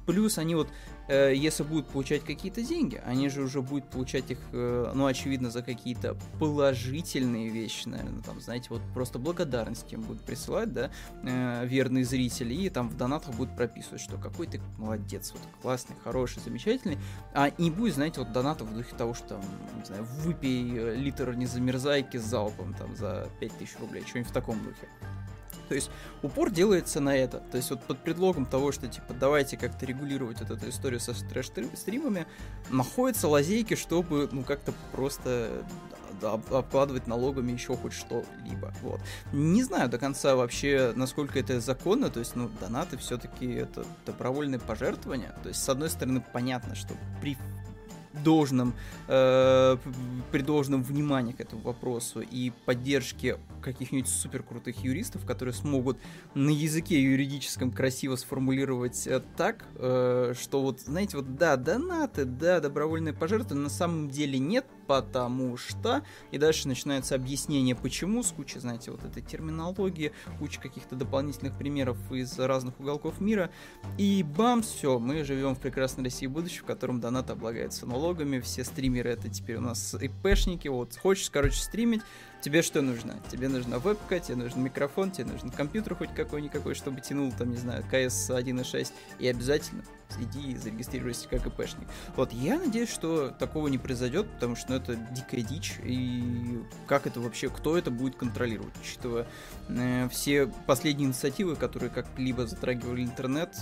Плюс 0.06 0.38
они 0.38 0.54
вот, 0.54 0.68
э, 1.08 1.34
если 1.34 1.62
будут 1.62 1.88
получать 1.88 2.24
какие-то 2.24 2.62
деньги, 2.62 3.00
они 3.06 3.28
же 3.28 3.42
уже 3.42 3.62
будут 3.62 3.88
получать 3.90 4.30
их, 4.30 4.38
э, 4.52 4.92
ну, 4.94 5.06
очевидно, 5.06 5.50
за 5.50 5.62
какие-то 5.62 6.16
положительные 6.38 7.48
вещи, 7.48 7.88
наверное, 7.88 8.22
там, 8.22 8.40
знаете, 8.40 8.66
вот 8.70 8.82
просто 8.92 9.18
благодарность 9.18 9.92
им 9.92 10.02
будут 10.02 10.22
присылать, 10.22 10.72
да, 10.72 10.90
э, 11.22 11.66
верные 11.66 12.04
зрители, 12.04 12.54
и 12.54 12.68
там 12.68 12.88
в 12.88 12.96
донатах 12.96 13.34
будут 13.34 13.56
прописывать, 13.56 14.00
что 14.00 14.16
какой 14.18 14.46
ты 14.46 14.60
молодец, 14.78 15.32
вот 15.32 15.42
классный, 15.62 15.96
хороший, 16.04 16.40
замечательный, 16.42 16.98
а 17.32 17.50
не 17.58 17.70
будет, 17.70 17.94
знаете, 17.94 18.20
вот 18.20 18.32
донатов 18.32 18.68
в 18.68 18.74
духе 18.74 18.94
того, 18.96 19.14
что 19.14 19.28
там, 19.28 19.42
не 19.78 19.84
знаю, 19.84 20.04
выпей 20.20 20.70
э, 20.76 20.96
литр 20.96 21.34
незамерзайки 21.34 22.18
с 22.18 22.24
залпом 22.24 22.74
там 22.74 22.96
за 22.96 23.28
5000 23.40 23.80
рублей, 23.80 24.04
что-нибудь 24.06 24.30
в 24.30 24.34
таком 24.34 24.62
духе. 24.62 24.88
То 25.68 25.74
есть 25.74 25.90
упор 26.22 26.50
делается 26.50 27.00
на 27.00 27.16
это. 27.16 27.38
То 27.38 27.56
есть 27.56 27.70
вот 27.70 27.82
под 27.82 27.98
предлогом 27.98 28.46
того, 28.46 28.72
что 28.72 28.88
типа 28.88 29.14
давайте 29.14 29.56
как-то 29.56 29.86
регулировать 29.86 30.40
вот 30.40 30.50
эту 30.50 30.68
историю 30.68 31.00
со 31.00 31.12
трэш-стримами, 31.12 32.26
находятся 32.70 33.28
лазейки, 33.28 33.74
чтобы 33.74 34.28
ну 34.32 34.42
как-то 34.42 34.72
просто 34.92 35.64
обкладывать 36.22 37.06
налогами 37.06 37.52
еще 37.52 37.76
хоть 37.76 37.92
что-либо. 37.92 38.72
Вот. 38.82 39.00
Не 39.32 39.62
знаю 39.62 39.88
до 39.88 39.98
конца 39.98 40.36
вообще, 40.36 40.92
насколько 40.94 41.38
это 41.38 41.60
законно, 41.60 42.10
то 42.10 42.20
есть, 42.20 42.36
ну, 42.36 42.50
донаты 42.60 42.96
все-таки 42.96 43.46
это 43.46 43.84
добровольное 44.06 44.58
пожертвование. 44.58 45.34
То 45.42 45.48
есть, 45.48 45.62
с 45.62 45.68
одной 45.68 45.90
стороны, 45.90 46.24
понятно, 46.32 46.74
что 46.74 46.94
при 47.20 47.36
должном, 48.22 48.74
э, 49.08 49.76
при 50.30 50.42
должном 50.42 50.82
внимании 50.82 51.32
к 51.32 51.40
этому 51.40 51.62
вопросу 51.62 52.20
и 52.20 52.52
поддержке 52.64 53.38
каких-нибудь 53.62 54.08
супер 54.08 54.42
крутых 54.42 54.84
юристов, 54.84 55.24
которые 55.24 55.54
смогут 55.54 55.98
на 56.34 56.50
языке 56.50 57.02
юридическом 57.02 57.72
красиво 57.72 58.16
сформулировать 58.16 59.06
э, 59.06 59.20
так, 59.36 59.64
э, 59.76 60.34
что 60.38 60.62
вот, 60.62 60.80
знаете, 60.80 61.16
вот 61.16 61.36
да, 61.36 61.56
донаты, 61.56 62.24
да, 62.24 62.60
добровольные 62.60 63.14
пожертвования, 63.14 63.64
на 63.64 63.70
самом 63.70 64.10
деле 64.10 64.38
нет, 64.38 64.66
потому 64.86 65.56
что, 65.56 66.04
и 66.30 66.38
дальше 66.38 66.68
начинается 66.68 67.14
объяснение, 67.14 67.74
почему, 67.74 68.22
с 68.22 68.32
кучей, 68.32 68.58
знаете, 68.58 68.90
вот 68.90 69.04
этой 69.04 69.22
терминологии, 69.22 70.12
куча 70.38 70.60
каких-то 70.60 70.96
дополнительных 70.96 71.56
примеров 71.56 71.96
из 72.12 72.38
разных 72.38 72.78
уголков 72.80 73.20
мира, 73.20 73.50
и 73.98 74.22
бам, 74.22 74.62
все, 74.62 74.98
мы 74.98 75.24
живем 75.24 75.54
в 75.54 75.60
прекрасной 75.60 76.04
России 76.04 76.26
будущего, 76.26 76.64
в 76.64 76.66
котором 76.66 77.00
донат 77.00 77.30
облагается 77.30 77.86
налогами, 77.86 78.40
все 78.40 78.64
стримеры 78.64 79.10
это 79.10 79.28
теперь 79.28 79.56
у 79.56 79.60
нас 79.60 79.94
ИПшники, 79.94 80.68
вот, 80.68 80.96
хочешь, 80.96 81.30
короче, 81.30 81.56
стримить, 81.56 82.02
тебе 82.40 82.62
что 82.62 82.82
нужно? 82.82 83.20
Тебе 83.30 83.48
нужна 83.48 83.78
вебка, 83.78 84.20
тебе 84.20 84.36
нужен 84.36 84.62
микрофон, 84.62 85.10
тебе 85.10 85.26
нужен 85.26 85.50
компьютер 85.50 85.94
хоть 85.94 86.14
какой-никакой, 86.14 86.74
чтобы 86.74 87.00
тянул, 87.00 87.32
там, 87.32 87.50
не 87.50 87.56
знаю, 87.56 87.82
КС 87.84 88.30
1.6, 88.30 88.92
и 89.18 89.28
обязательно 89.28 89.82
иди 90.20 90.52
и 90.52 90.56
зарегистрируйся 90.56 91.28
как 91.28 91.46
ИПшник. 91.46 91.86
Вот, 92.16 92.32
я 92.32 92.58
надеюсь, 92.58 92.90
что 92.90 93.30
такого 93.30 93.68
не 93.68 93.78
произойдет, 93.78 94.30
потому 94.30 94.56
что 94.56 94.72
ну, 94.72 94.76
это 94.76 94.96
дикая 94.96 95.42
дичь, 95.42 95.74
и 95.82 96.60
как 96.86 97.06
это 97.06 97.20
вообще, 97.20 97.48
кто 97.48 97.76
это 97.76 97.90
будет 97.90 98.16
контролировать, 98.16 98.74
учитывая 98.80 99.26
э, 99.68 100.08
все 100.10 100.46
последние 100.66 101.08
инициативы, 101.08 101.56
которые 101.56 101.90
как-либо 101.90 102.46
затрагивали 102.46 103.02
интернет, 103.02 103.56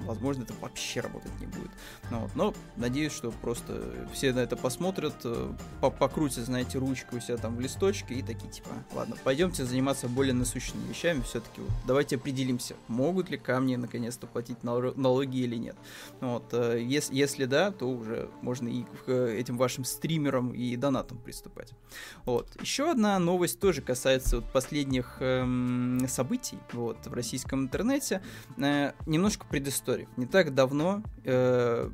возможно, 0.00 0.42
это 0.42 0.54
вообще 0.60 1.00
работать 1.00 1.32
не 1.40 1.46
будет. 1.46 1.70
Ну. 2.10 2.28
Но 2.34 2.54
надеюсь, 2.76 3.12
что 3.12 3.30
просто 3.30 4.06
все 4.12 4.32
на 4.32 4.40
это 4.40 4.56
посмотрят, 4.56 5.14
э, 5.24 5.52
покрутят, 5.80 6.44
знаете, 6.44 6.78
ручкой 6.78 7.18
у 7.18 7.20
себя 7.20 7.36
там 7.36 7.56
в 7.56 7.60
листочке 7.60 8.14
и 8.14 8.22
такие, 8.22 8.50
типа, 8.50 8.70
ладно, 8.94 9.16
пойдемте 9.22 9.64
заниматься 9.64 10.08
более 10.08 10.34
насущными 10.34 10.86
вещами, 10.88 11.20
все-таки 11.22 11.60
вот, 11.60 11.70
давайте 11.86 12.16
определимся, 12.16 12.74
могут 12.88 13.30
ли 13.30 13.38
камни 13.38 13.76
наконец-то 13.76 14.26
платить 14.26 14.62
налоги 14.62 15.38
или 15.38 15.56
нет. 15.56 15.76
Ну 16.20 16.34
вот. 16.34 16.52
Э, 16.52 16.80
если, 16.80 17.14
если 17.14 17.44
да, 17.44 17.70
то 17.70 17.88
уже 17.88 18.30
можно 18.42 18.68
и 18.68 18.84
к 19.06 19.10
этим 19.10 19.56
вашим 19.56 19.84
стримерам 19.84 20.52
и 20.52 20.76
донатам 20.76 21.18
приступать. 21.18 21.72
Вот. 22.24 22.48
Еще 22.60 22.90
одна 22.90 23.18
новость 23.18 23.60
тоже 23.60 23.82
касается 23.82 24.36
вот 24.36 24.52
последних 24.52 25.16
эм, 25.20 26.06
событий 26.08 26.58
вот, 26.72 27.06
в 27.06 27.12
российском 27.12 27.62
интернете. 27.64 28.22
Э, 28.58 28.92
немножко 29.06 29.46
предыстории 29.46 29.89
истории. 29.90 30.08
Не 30.16 30.26
так 30.26 30.54
давно 30.54 31.02
э, 31.24 31.90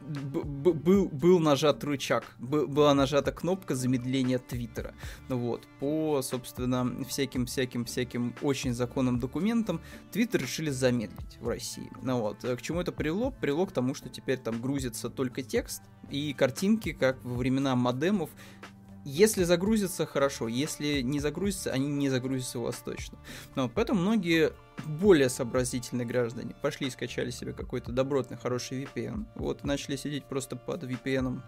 был, 0.00 1.08
был 1.08 1.38
нажат 1.38 1.84
рычаг, 1.84 2.24
была 2.38 2.94
нажата 2.94 3.32
кнопка 3.32 3.74
замедления 3.74 4.38
Твиттера. 4.38 4.94
Ну 5.28 5.38
вот, 5.38 5.66
по, 5.78 6.20
собственно, 6.22 7.04
всяким-всяким-всяким 7.04 8.34
очень 8.42 8.74
законным 8.74 9.20
документам 9.20 9.80
Твиттер 10.10 10.42
решили 10.42 10.70
замедлить 10.70 11.38
в 11.40 11.48
России. 11.48 11.90
Ну 12.02 12.20
вот, 12.20 12.44
э, 12.44 12.56
к 12.56 12.62
чему 12.62 12.80
это 12.80 12.92
привело? 12.92 13.30
Привело 13.30 13.66
к 13.66 13.72
тому, 13.72 13.94
что 13.94 14.08
теперь 14.08 14.38
там 14.38 14.60
грузится 14.60 15.08
только 15.10 15.42
текст 15.42 15.82
и 16.10 16.32
картинки, 16.32 16.92
как 16.92 17.22
во 17.24 17.36
времена 17.36 17.76
модемов, 17.76 18.30
если 19.04 19.42
загрузится, 19.42 20.06
хорошо. 20.06 20.46
Если 20.46 21.00
не 21.00 21.18
загрузится, 21.18 21.72
они 21.72 21.88
не 21.88 22.08
загрузятся 22.08 22.60
у 22.60 22.62
вас 22.62 22.76
точно. 22.76 23.18
Но 23.56 23.68
поэтому 23.68 24.00
многие 24.00 24.52
более 24.86 25.28
сообразительные 25.28 26.06
граждане 26.06 26.54
пошли 26.60 26.88
и 26.88 26.90
скачали 26.90 27.30
себе 27.30 27.52
какой-то 27.52 27.92
добротный, 27.92 28.36
хороший 28.36 28.84
VPN. 28.84 29.26
Вот, 29.34 29.64
начали 29.64 29.96
сидеть 29.96 30.24
просто 30.24 30.56
под 30.56 30.84
VPN 30.84 31.40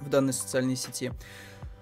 в 0.00 0.08
данной 0.08 0.32
социальной 0.32 0.76
сети. 0.76 1.12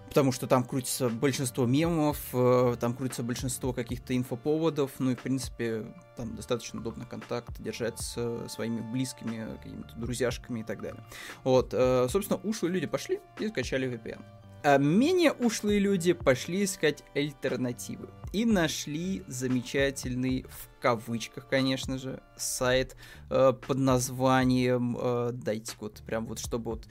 Потому 0.09 0.33
что 0.33 0.47
там 0.47 0.65
крутится 0.65 1.11
большинство 1.11 1.67
мемов, 1.67 2.19
э, 2.33 2.77
там 2.81 2.95
крутится 2.95 3.23
большинство 3.23 3.73
каких-то 3.73 4.17
инфоповодов, 4.17 4.93
ну 4.99 5.11
и, 5.11 5.15
в 5.15 5.19
принципе, 5.19 5.85
там 6.17 6.35
достаточно 6.35 6.81
удобно 6.81 7.05
контакт 7.05 7.61
держать 7.61 7.99
с 8.01 8.49
своими 8.49 8.81
близкими, 8.81 9.47
какими-то 9.59 9.95
друзьяшками 9.97 10.61
и 10.61 10.63
так 10.63 10.81
далее. 10.81 11.05
Вот, 11.45 11.75
э, 11.75 12.07
собственно, 12.09 12.41
ушлые 12.45 12.73
люди 12.73 12.87
пошли 12.87 13.21
и 13.39 13.49
скачали 13.49 13.89
VPN. 13.89 14.23
А 14.67 14.79
менее 14.79 15.31
ушлые 15.31 15.79
люди 15.79 16.13
пошли 16.13 16.65
искать 16.65 17.05
альтернативы 17.15 18.09
и 18.33 18.45
нашли 18.45 19.23
замечательный, 19.29 20.45
в 20.51 20.81
кавычках, 20.81 21.49
конечно 21.49 21.99
же, 21.99 22.21
сайт 22.37 22.97
э, 23.31 23.53
под 23.53 23.79
названием, 23.79 24.99
э, 25.01 25.31
дайте 25.35 25.77
вот 25.79 26.03
прям 26.05 26.27
вот, 26.27 26.41
чтобы 26.41 26.73
вот 26.73 26.89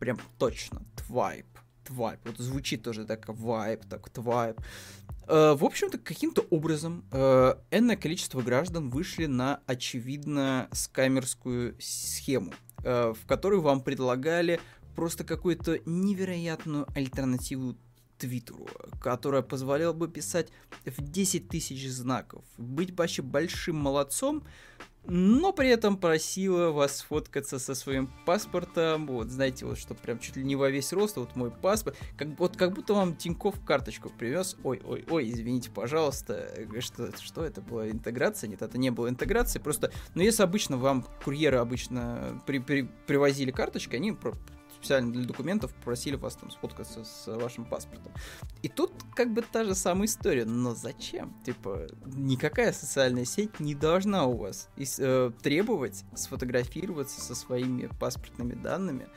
прям 0.00 0.18
точно, 0.40 0.82
Twipe. 0.96 1.46
Твайп. 1.84 2.18
Вот 2.24 2.38
звучит 2.38 2.82
тоже 2.82 3.04
так, 3.04 3.28
вайп, 3.28 3.84
так, 3.88 4.10
твайп. 4.10 4.60
Э, 5.28 5.54
в 5.54 5.64
общем-то, 5.64 5.98
каким-то 5.98 6.44
образом 6.50 7.04
э, 7.12 7.54
энное 7.70 7.96
количество 7.96 8.42
граждан 8.42 8.90
вышли 8.90 9.26
на 9.26 9.60
очевидно 9.66 10.68
скамерскую 10.72 11.76
схему, 11.78 12.52
э, 12.82 13.12
в 13.12 13.24
которой 13.28 13.60
вам 13.60 13.82
предлагали 13.82 14.58
просто 14.94 15.24
какую-то 15.24 15.80
невероятную 15.84 16.86
альтернативу 16.94 17.76
Твиттеру, 18.18 18.68
которая 19.00 19.42
позволяла 19.42 19.92
бы 19.92 20.08
писать 20.08 20.48
в 20.84 21.02
10 21.02 21.48
тысяч 21.48 21.88
знаков, 21.88 22.44
быть 22.58 22.96
вообще 22.96 23.22
большим 23.22 23.76
молодцом, 23.76 24.44
но 25.06 25.52
при 25.52 25.68
этом 25.68 25.98
просила 25.98 26.70
вас 26.70 26.98
сфоткаться 26.98 27.58
со 27.58 27.74
своим 27.74 28.10
паспортом, 28.24 29.06
вот, 29.06 29.28
знаете, 29.28 29.66
вот, 29.66 29.78
что 29.78 29.94
прям 29.94 30.18
чуть 30.18 30.36
ли 30.36 30.44
не 30.44 30.56
во 30.56 30.70
весь 30.70 30.92
рост, 30.92 31.16
вот 31.16 31.36
мой 31.36 31.50
паспорт, 31.50 31.96
как, 32.16 32.38
вот, 32.38 32.56
как 32.56 32.72
будто 32.72 32.94
вам 32.94 33.14
Тиньков 33.14 33.62
карточку 33.64 34.10
привез, 34.10 34.56
ой, 34.64 34.80
ой, 34.84 35.04
ой, 35.10 35.30
извините, 35.30 35.70
пожалуйста, 35.70 36.48
что, 36.80 37.10
что 37.20 37.44
это 37.44 37.60
была 37.60 37.90
интеграция? 37.90 38.48
Нет, 38.48 38.62
это 38.62 38.78
не 38.78 38.90
было 38.90 39.08
интеграции, 39.08 39.58
просто, 39.58 39.92
ну, 40.14 40.22
если 40.22 40.42
обычно 40.42 40.78
вам 40.78 41.06
курьеры 41.22 41.58
обычно 41.58 42.42
при, 42.46 42.58
при, 42.58 42.88
привозили 43.06 43.50
карточки, 43.50 43.96
они 43.96 44.12
специально 44.84 45.10
для 45.10 45.24
документов 45.24 45.72
попросили 45.72 46.16
вас 46.16 46.36
там 46.36 46.50
сфоткаться 46.50 47.04
с 47.04 47.26
вашим 47.26 47.64
паспортом. 47.64 48.12
И 48.62 48.68
тут 48.68 48.92
как 49.14 49.32
бы 49.32 49.40
та 49.40 49.64
же 49.64 49.74
самая 49.74 50.04
история, 50.04 50.44
но 50.44 50.74
зачем? 50.74 51.34
Типа, 51.44 51.86
никакая 52.04 52.72
социальная 52.72 53.24
сеть 53.24 53.60
не 53.60 53.74
должна 53.74 54.26
у 54.26 54.36
вас 54.36 54.68
э, 54.76 55.30
требовать 55.42 56.04
сфотографироваться 56.14 57.20
со 57.22 57.34
своими 57.34 57.88
паспортными 57.98 58.54
данными 58.54 59.08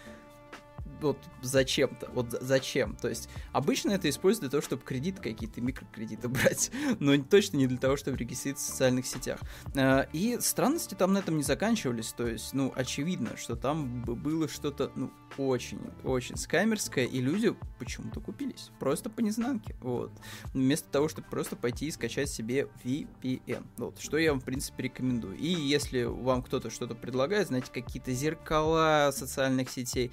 вот 1.02 1.18
зачем-то, 1.42 2.10
вот 2.14 2.32
зачем. 2.42 2.96
То 2.96 3.10
есть 3.10 3.30
обычно 3.52 3.92
это 3.92 4.10
используют 4.10 4.42
для 4.42 4.50
того, 4.50 4.62
чтобы 4.62 4.84
кредиты 4.84 5.22
какие-то, 5.22 5.62
микрокредиты 5.62 6.28
брать, 6.30 6.72
но 7.00 7.18
точно 7.18 7.58
не 7.58 7.68
для 7.68 7.78
того, 7.78 7.98
чтобы 7.98 8.18
регистрироваться 8.18 8.68
в 8.68 8.70
социальных 8.72 9.06
сетях. 9.06 9.40
А, 9.76 10.08
и 10.14 10.38
странности 10.40 10.96
там 10.96 11.14
на 11.14 11.20
этом 11.20 11.38
не 11.38 11.44
заканчивались, 11.44 12.14
то 12.14 12.28
есть, 12.28 12.54
ну, 12.54 12.72
очевидно, 12.76 13.38
что 13.38 13.56
там 13.56 14.02
было 14.04 14.48
что-то, 14.48 14.92
ну, 14.96 15.12
очень-очень 15.38 16.38
скамерское, 16.38 17.06
и 17.06 17.22
люди 17.22 17.56
почему-то 17.80 18.20
купились, 18.20 18.72
просто 18.80 19.10
по 19.10 19.22
незнанке, 19.22 19.76
вот. 19.82 20.12
Вместо 20.54 20.90
того, 20.90 21.08
чтобы 21.10 21.28
просто 21.30 21.56
пойти 21.56 21.88
и 21.88 21.92
скачать 21.92 22.30
себе 22.30 22.68
VPN, 22.84 23.66
вот, 23.78 24.00
что 24.00 24.18
я 24.18 24.32
вам, 24.32 24.42
в 24.42 24.46
принципе, 24.46 24.84
рекомендую. 24.84 25.38
И 25.38 25.48
если 25.48 26.04
вам 26.04 26.42
кто-то 26.44 26.70
что-то 26.70 26.96
предлагает, 26.96 27.48
знаете, 27.48 27.72
какие-то 27.72 28.12
зеркала 28.12 29.12
социальных 29.14 29.70
сетей, 29.70 30.12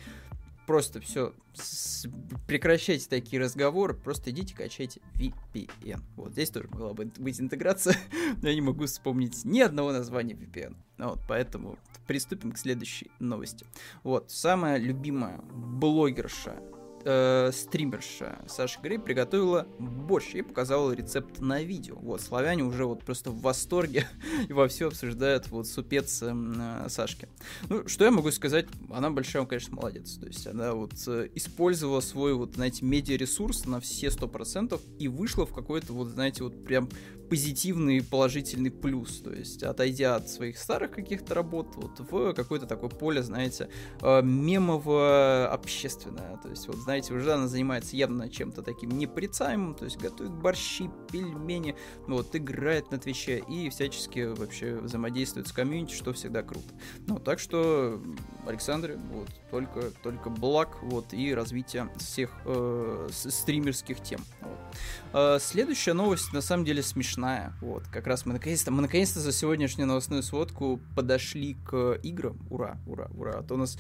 просто 0.67 1.01
все, 1.01 1.33
прекращайте 2.47 3.09
такие 3.09 3.41
разговоры, 3.41 3.95
просто 3.95 4.31
идите 4.31 4.55
качайте 4.55 5.01
VPN. 5.19 6.03
Вот 6.17 6.33
здесь 6.33 6.51
тоже 6.51 6.69
могла 6.69 6.95
бы 6.95 7.11
быть 7.19 7.41
интеграция, 7.41 7.97
но 8.43 8.49
я 8.49 8.55
не 8.55 8.61
могу 8.61 8.87
вспомнить 8.87 9.45
ни 9.45 9.61
одного 9.61 9.93
названия 9.93 10.35
VPN. 10.35 10.77
Вот, 10.99 11.21
поэтому 11.29 11.79
приступим 12.07 12.53
к 12.53 12.59
следующей 12.59 13.11
новости. 13.19 13.67
Вот, 14.03 14.31
самая 14.31 14.79
любимая 14.79 15.41
блогерша 15.53 16.61
э, 17.05 17.51
стримерша 17.53 18.39
Саша 18.49 18.81
Грей 18.81 18.99
приготовила 18.99 19.67
борщ 19.79 20.35
и 20.35 20.43
показала 20.43 20.93
рецепт 20.93 21.41
на 21.41 21.63
видео. 21.63 21.97
Вот, 21.97 22.21
славяне 22.21 22.65
уже 22.65 22.85
вот 22.85 23.05
просто 23.05 23.31
в 23.31 23.41
восторге 23.41 24.07
и 24.49 24.53
во 24.53 24.69
все 24.69 24.89
обсуждают 24.89 25.49
вот 25.49 25.67
супец 25.67 26.23
э, 26.23 26.87
Сашки. 26.89 27.29
Ну, 27.69 27.87
что 27.89 28.05
я 28.05 28.11
могу 28.11 28.31
сказать, 28.31 28.67
она 28.91 29.11
большая, 29.11 29.45
конечно, 29.47 29.77
молодец. 29.77 30.15
То 30.15 30.27
есть 30.27 30.47
она 30.47 30.73
вот 30.73 30.95
э, 31.07 31.29
использовала 31.35 32.01
свой 32.01 32.35
вот, 32.35 32.55
знаете, 32.55 32.85
медиаресурс 32.85 33.67
на 33.67 33.81
все 33.81 34.11
сто 34.11 34.29
процентов 34.29 34.81
и 34.99 35.09
вышла 35.09 35.47
в 35.47 35.53
какой-то 35.53 35.93
вот, 35.93 36.09
знаете, 36.09 36.45
вот 36.45 36.65
прям 36.65 36.89
позитивный 37.29 38.03
положительный 38.03 38.71
плюс, 38.71 39.21
то 39.21 39.33
есть 39.33 39.63
отойдя 39.63 40.17
от 40.17 40.29
своих 40.29 40.59
старых 40.59 40.91
каких-то 40.93 41.35
работ 41.35 41.69
вот 41.75 41.99
в 41.99 42.35
какое-то 42.35 42.67
такое 42.67 42.91
поле, 42.91 43.23
знаете, 43.23 43.71
э, 44.01 44.23
мемово-общественное, 44.23 46.39
то 46.43 46.51
есть 46.51 46.67
вот, 46.69 46.77
знаете, 46.77 46.94
уже 47.11 47.33
она 47.33 47.49
занимается 47.49 47.97
явно 47.97 48.29
чем-то 48.29 48.63
таким 48.63 48.91
неприцаемым, 48.91 49.75
то 49.75 49.85
есть 49.85 49.99
готовит 49.99 50.33
борщи, 50.33 50.91
пельмени, 51.11 51.77
вот, 52.07 52.35
играет 52.35 52.91
на 52.91 52.99
Твиче 52.99 53.39
и 53.49 53.69
всячески 53.71 54.33
вообще 54.35 54.77
взаимодействует 54.77 55.49
с 55.49 55.53
комьюнити, 55.53 55.95
что 55.95 56.13
всегда 56.13 56.43
круто. 56.43 56.69
Ну, 57.07 57.19
так 57.19 57.39
что, 57.39 58.01
Александр, 58.47 58.99
вот, 59.13 59.29
только, 59.51 59.91
только 60.03 60.31
благ, 60.31 60.83
вот, 60.83 61.13
и 61.13 61.35
развитие 61.35 61.89
всех 61.97 62.31
э, 62.45 63.09
стримерских 63.13 64.03
тем. 64.03 64.21
Вот. 64.41 64.59
Э, 65.13 65.39
следующая 65.41 65.93
новость, 65.93 66.33
на 66.33 66.41
самом 66.41 66.65
деле, 66.65 66.83
смешная. 66.83 67.53
Вот, 67.61 67.85
как 67.93 68.07
раз 68.07 68.27
мы 68.27 68.33
наконец-то, 68.33 68.71
мы 68.71 68.83
наконец-то 68.83 69.21
за 69.21 69.33
сегодняшнюю 69.33 69.87
новостную 69.87 70.23
сводку 70.23 70.81
подошли 70.97 71.55
к 71.65 71.99
играм. 72.03 72.39
Ура, 72.51 72.79
ура, 72.87 73.09
ура. 73.17 73.35
А 73.39 73.43
то 73.43 73.55
у 73.55 73.59
нас 73.59 73.79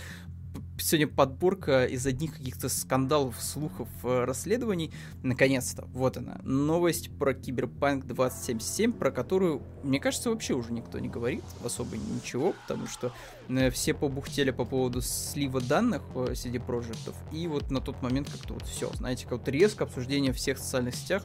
сегодня 0.78 1.06
подборка 1.06 1.84
из 1.86 2.06
одних 2.06 2.36
каких-то 2.36 2.68
скандалов, 2.68 3.40
слухов, 3.40 3.88
э, 4.02 4.24
расследований. 4.24 4.92
Наконец-то, 5.22 5.84
вот 5.92 6.16
она, 6.16 6.38
новость 6.42 7.10
про 7.16 7.34
Киберпанк 7.34 8.06
2077, 8.06 8.92
про 8.92 9.10
которую, 9.10 9.62
мне 9.82 10.00
кажется, 10.00 10.30
вообще 10.30 10.54
уже 10.54 10.72
никто 10.72 10.98
не 10.98 11.08
говорит 11.08 11.44
особо 11.64 11.96
ничего, 11.96 12.54
потому 12.62 12.86
что 12.86 13.12
э, 13.48 13.70
все 13.70 13.94
побухтели 13.94 14.50
по 14.50 14.64
поводу 14.64 15.00
слива 15.00 15.60
данных 15.60 16.02
э, 16.14 16.32
CD 16.32 16.64
Projekt, 16.64 17.14
и 17.32 17.46
вот 17.46 17.70
на 17.70 17.80
тот 17.80 18.02
момент 18.02 18.30
как-то 18.30 18.54
вот 18.54 18.66
все, 18.66 18.90
знаете, 18.94 19.26
как-то 19.28 19.50
резко 19.50 19.84
обсуждение 19.84 20.32
всех 20.32 20.58
социальных 20.58 20.94
сетях 20.94 21.24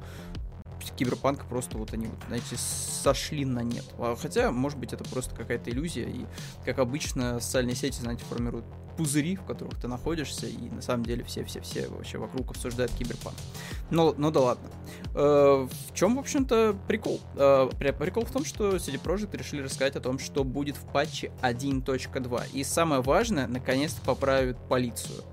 киберпанка 0.95 1.45
просто 1.45 1.77
вот 1.77 1.93
они, 1.93 2.07
вот, 2.07 2.19
знаете, 2.27 2.55
сошли 2.57 3.45
на 3.45 3.63
нет. 3.63 3.85
А 3.97 4.15
хотя, 4.15 4.51
может 4.51 4.77
быть, 4.77 4.93
это 4.93 5.03
просто 5.03 5.35
какая-то 5.35 5.69
иллюзия, 5.69 6.09
и, 6.09 6.25
как 6.65 6.79
обычно, 6.79 7.39
социальные 7.39 7.75
сети, 7.75 8.01
знаете, 8.01 8.23
формируют 8.25 8.65
пузыри, 8.97 9.37
в 9.37 9.43
которых 9.43 9.79
ты 9.79 9.87
находишься, 9.87 10.45
и 10.45 10.69
на 10.69 10.81
самом 10.81 11.05
деле 11.05 11.23
все-все-все 11.23 11.87
вообще 11.87 12.17
вокруг 12.17 12.51
обсуждают 12.51 12.91
киберпанк. 12.91 13.37
Но, 13.91 14.13
ну 14.17 14.29
да 14.29 14.41
ладно. 14.41 14.69
Э, 15.15 15.67
в 15.69 15.93
чем, 15.93 16.17
в 16.17 16.19
общем-то, 16.19 16.75
прикол? 16.85 17.21
Э, 17.35 17.69
прикол 17.77 18.25
в 18.25 18.31
том, 18.31 18.43
что 18.43 18.75
CD 18.75 19.01
Projekt 19.01 19.37
решили 19.37 19.61
рассказать 19.61 19.95
о 19.95 20.01
том, 20.01 20.19
что 20.19 20.43
будет 20.43 20.75
в 20.75 20.85
патче 20.91 21.31
1.2. 21.41 22.51
И 22.51 22.63
самое 22.65 23.01
важное, 23.01 23.47
наконец-то 23.47 24.01
поправят 24.01 24.57
полицию 24.67 25.23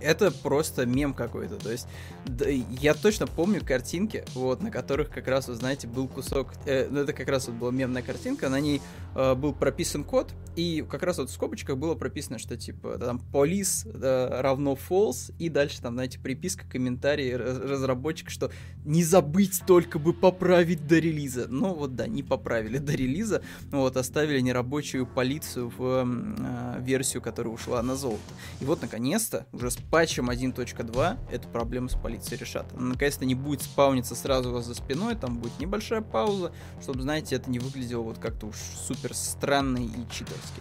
это 0.00 0.30
просто 0.30 0.86
мем 0.86 1.14
какой-то. 1.14 1.56
То 1.56 1.70
есть 1.70 1.86
да, 2.28 2.46
я 2.48 2.94
точно 2.94 3.26
помню 3.26 3.64
картинки, 3.64 4.24
вот, 4.34 4.62
на 4.62 4.70
которых 4.70 5.10
как 5.10 5.26
раз, 5.28 5.48
вы 5.48 5.54
знаете, 5.54 5.86
был 5.86 6.08
кусок. 6.08 6.52
Э, 6.66 6.86
ну, 6.90 7.00
это 7.00 7.12
как 7.12 7.28
раз 7.28 7.48
вот 7.48 7.56
была 7.56 7.70
мемная 7.70 8.02
картинка, 8.02 8.48
на 8.48 8.60
ней 8.60 8.82
э, 9.14 9.34
был 9.34 9.52
прописан 9.54 10.04
код, 10.04 10.32
и 10.54 10.84
как 10.88 11.02
раз 11.02 11.18
вот 11.18 11.30
в 11.30 11.32
скобочках 11.32 11.76
было 11.78 11.94
прописано, 11.94 12.38
что 12.38 12.56
типа 12.56 12.98
там 12.98 13.18
полис 13.18 13.86
э, 13.86 14.40
равно 14.40 14.76
false, 14.76 15.32
и 15.38 15.48
дальше 15.48 15.80
там, 15.80 15.94
знаете, 15.94 16.18
приписка, 16.18 16.66
комментарий 16.68 17.34
разработчик, 17.34 18.30
что 18.30 18.50
не 18.84 19.02
забыть 19.04 19.62
только 19.66 19.98
бы 19.98 20.12
поправить 20.12 20.86
до 20.86 20.98
релиза. 20.98 21.46
Ну 21.48 21.74
вот 21.74 21.96
да, 21.96 22.06
не 22.06 22.22
поправили 22.22 22.78
до 22.78 22.92
релиза, 22.92 23.42
вот, 23.70 23.96
оставили 23.96 24.40
нерабочую 24.40 25.06
полицию 25.06 25.72
в 25.76 26.04
э, 26.04 26.82
версию, 26.82 27.22
которая 27.22 27.54
ушла 27.54 27.82
на 27.82 27.96
золото. 27.96 28.20
И 28.60 28.64
вот, 28.64 28.82
наконец-то, 28.82 29.46
уже 29.52 29.70
с 29.70 29.76
патчем 29.76 30.30
1.2 30.30 31.18
эту 31.30 31.48
проблему 31.48 31.88
с 31.88 31.94
полицией 31.94 32.17
решат. 32.36 32.66
Она 32.76 32.88
наконец-то 32.88 33.24
не 33.24 33.34
будет 33.34 33.62
спауниться 33.62 34.14
сразу 34.14 34.50
у 34.50 34.52
вас 34.54 34.66
за 34.66 34.74
спиной, 34.74 35.14
там 35.14 35.38
будет 35.38 35.58
небольшая 35.58 36.00
пауза, 36.00 36.52
чтобы, 36.82 37.02
знаете, 37.02 37.36
это 37.36 37.50
не 37.50 37.58
выглядело 37.58 38.02
вот 38.02 38.18
как-то 38.18 38.46
уж 38.46 38.56
супер 38.56 39.14
странно 39.14 39.78
и 39.78 39.90
читерски. 40.10 40.60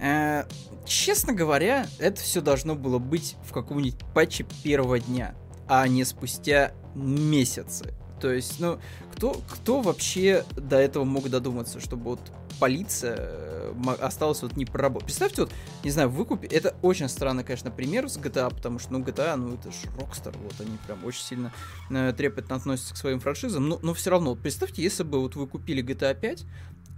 Э, 0.00 0.44
честно 0.84 1.32
говоря, 1.32 1.86
это 1.98 2.20
все 2.20 2.40
должно 2.40 2.74
было 2.74 2.98
быть 2.98 3.36
в 3.44 3.52
каком-нибудь 3.52 3.98
патче 4.14 4.46
первого 4.62 4.98
дня, 4.98 5.34
а 5.66 5.86
не 5.88 6.04
спустя 6.04 6.72
месяцы. 6.94 7.94
То 8.20 8.32
есть, 8.32 8.58
ну, 8.58 8.78
кто, 9.14 9.40
кто 9.48 9.80
вообще 9.80 10.44
до 10.56 10.76
этого 10.76 11.04
мог 11.04 11.28
додуматься, 11.28 11.80
чтобы 11.80 12.10
вот 12.10 12.20
полиция 12.58 13.16
э, 13.18 13.94
осталась 14.00 14.42
вот 14.42 14.56
не 14.56 14.64
проработать. 14.64 15.06
Представьте, 15.06 15.42
вот, 15.42 15.52
не 15.84 15.90
знаю, 15.90 16.10
выкупе... 16.10 16.46
Это 16.48 16.76
очень 16.82 17.08
странный, 17.08 17.44
конечно, 17.44 17.70
пример 17.70 18.08
с 18.08 18.18
GTA, 18.18 18.54
потому 18.54 18.78
что, 18.78 18.92
ну, 18.92 19.00
GTA, 19.00 19.36
ну, 19.36 19.54
это 19.54 19.70
же 19.70 19.78
Rockstar, 19.96 20.36
вот, 20.42 20.54
они 20.60 20.76
прям 20.86 21.04
очень 21.04 21.22
сильно 21.22 21.52
э, 21.90 22.12
трепетно 22.16 22.56
относятся 22.56 22.94
к 22.94 22.96
своим 22.96 23.20
франшизам, 23.20 23.68
но, 23.68 23.78
но 23.82 23.94
все 23.94 24.10
равно, 24.10 24.30
вот, 24.30 24.40
представьте, 24.40 24.82
если 24.82 25.02
бы 25.02 25.20
вот 25.20 25.36
вы 25.36 25.46
купили 25.46 25.82
GTA 25.82 26.18
5, 26.18 26.44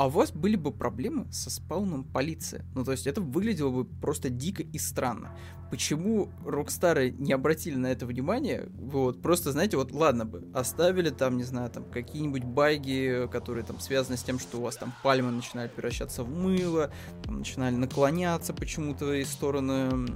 а 0.01 0.07
у 0.07 0.09
вас 0.09 0.33
были 0.33 0.57
бы 0.57 0.73
проблемы 0.73 1.27
со 1.31 1.51
спауном 1.51 2.05
полиции. 2.05 2.65
Ну, 2.75 2.85
то 2.87 2.93
есть 2.93 3.07
это 3.07 3.21
выглядело 3.21 3.69
бы 3.69 3.85
просто 3.85 4.31
дико 4.31 4.63
и 4.63 4.79
странно. 4.79 5.37
Почему 5.71 6.31
Рокстары 6.47 7.11
не 7.11 7.35
обратили 7.35 7.77
на 7.77 7.89
это 7.89 8.07
внимание? 8.07 8.71
Вот, 8.73 9.21
просто, 9.21 9.53
знаете, 9.53 9.77
вот 9.77 9.93
ладно 9.93 10.25
бы, 10.25 10.49
оставили 10.55 11.11
там, 11.11 11.37
не 11.37 11.45
знаю, 11.45 11.69
там 11.69 11.85
какие-нибудь 11.85 12.45
байги, 12.45 13.29
которые 13.31 13.63
там 13.63 13.79
связаны 13.79 14.17
с 14.17 14.23
тем, 14.23 14.39
что 14.39 14.57
у 14.57 14.63
вас 14.63 14.79
там 14.79 14.95
пальмы 15.03 15.33
начинали 15.33 15.69
превращаться 15.69 16.25
в 16.25 16.31
мыло, 16.31 16.91
там, 17.23 17.41
начинали 17.41 17.75
наклоняться 17.75 18.55
почему-то 18.55 19.13
из 19.13 19.31
стороны 19.31 20.09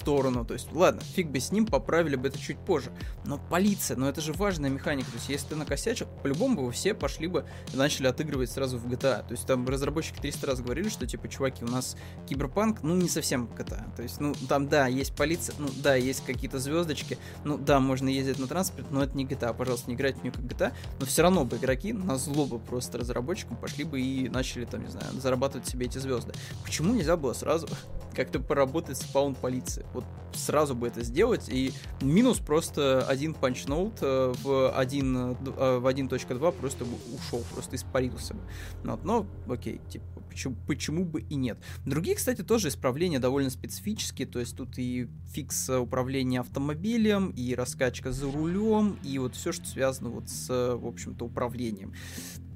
сторону. 0.00 0.44
То 0.44 0.54
есть, 0.54 0.72
ладно, 0.72 1.00
фиг 1.14 1.28
бы 1.28 1.40
с 1.40 1.52
ним, 1.52 1.66
поправили 1.66 2.16
бы 2.16 2.28
это 2.28 2.38
чуть 2.38 2.58
позже. 2.58 2.90
Но 3.24 3.38
полиция, 3.38 3.96
ну 3.96 4.06
это 4.06 4.20
же 4.20 4.32
важная 4.32 4.70
механика. 4.70 5.10
То 5.10 5.16
есть, 5.16 5.28
если 5.28 5.48
ты 5.48 5.56
накосячил, 5.56 6.06
по-любому 6.22 6.66
бы 6.66 6.72
все 6.72 6.94
пошли 6.94 7.26
бы 7.26 7.44
и 7.72 7.76
начали 7.76 8.06
отыгрывать 8.06 8.50
сразу 8.50 8.78
в 8.78 8.86
GTA. 8.86 9.26
То 9.26 9.32
есть, 9.32 9.46
там 9.46 9.68
разработчики 9.68 10.18
300 10.20 10.46
раз 10.46 10.60
говорили, 10.60 10.88
что, 10.88 11.06
типа, 11.06 11.28
чуваки, 11.28 11.64
у 11.64 11.68
нас 11.68 11.96
киберпанк, 12.28 12.82
ну, 12.82 12.96
не 12.96 13.08
совсем 13.08 13.46
GTA. 13.46 13.94
То 13.94 14.02
есть, 14.02 14.20
ну, 14.20 14.34
там, 14.48 14.68
да, 14.68 14.86
есть 14.86 15.14
полиция, 15.14 15.54
ну, 15.58 15.68
да, 15.82 15.94
есть 15.94 16.24
какие-то 16.24 16.58
звездочки, 16.58 17.18
ну, 17.44 17.58
да, 17.58 17.80
можно 17.80 18.08
ездить 18.08 18.38
на 18.38 18.46
транспорт, 18.46 18.90
но 18.90 19.02
это 19.02 19.16
не 19.16 19.26
GTA. 19.26 19.54
Пожалуйста, 19.54 19.90
не 19.90 19.96
играйте 19.96 20.20
в 20.20 20.22
нее 20.22 20.32
как 20.32 20.44
GTA. 20.44 20.72
Но 20.98 21.06
все 21.06 21.22
равно 21.22 21.44
бы 21.44 21.56
игроки 21.56 21.92
на 21.92 22.16
злобу 22.16 22.58
просто 22.58 22.98
разработчикам 22.98 23.56
пошли 23.56 23.84
бы 23.84 24.00
и 24.00 24.28
начали, 24.28 24.64
там, 24.64 24.82
не 24.82 24.88
знаю, 24.90 25.06
зарабатывать 25.20 25.68
себе 25.68 25.86
эти 25.86 25.98
звезды. 25.98 26.32
Почему 26.64 26.94
нельзя 26.94 27.16
было 27.16 27.32
сразу 27.32 27.68
как-то 28.14 28.40
поработать 28.40 28.98
спаун 28.98 29.34
полиции. 29.34 29.84
Вот 29.92 30.04
сразу 30.32 30.74
бы 30.74 30.86
это 30.86 31.02
сделать, 31.02 31.48
и 31.48 31.72
минус 32.00 32.38
просто 32.38 33.04
один 33.06 33.34
панчноут 33.34 33.98
э, 34.00 34.32
в 34.42 34.70
1, 34.70 35.16
э, 35.16 35.78
в 35.78 35.86
1.2 35.86 36.52
просто 36.52 36.84
бы 36.84 36.96
ушел, 37.14 37.44
просто 37.52 37.76
испарился 37.76 38.34
бы. 38.34 38.40
Ну 38.84 38.92
вот, 38.92 39.04
но, 39.04 39.26
окей, 39.52 39.80
типа, 39.88 40.04
почему, 40.28 40.56
почему 40.66 41.04
бы 41.04 41.22
и 41.22 41.34
нет. 41.34 41.58
Другие, 41.84 42.16
кстати, 42.16 42.42
тоже 42.42 42.68
исправления 42.68 43.18
довольно 43.18 43.50
специфические, 43.50 44.26
то 44.26 44.38
есть 44.38 44.56
тут 44.56 44.78
и 44.78 45.08
фикс 45.32 45.68
управления 45.68 46.40
автомобилем, 46.40 47.30
и 47.30 47.54
раскачка 47.54 48.12
за 48.12 48.30
рулем, 48.30 48.98
и 49.02 49.18
вот 49.18 49.34
все, 49.34 49.52
что 49.52 49.66
связано 49.66 50.10
вот 50.10 50.28
с, 50.28 50.48
в 50.48 50.86
общем-то, 50.86 51.24
управлением. 51.24 51.92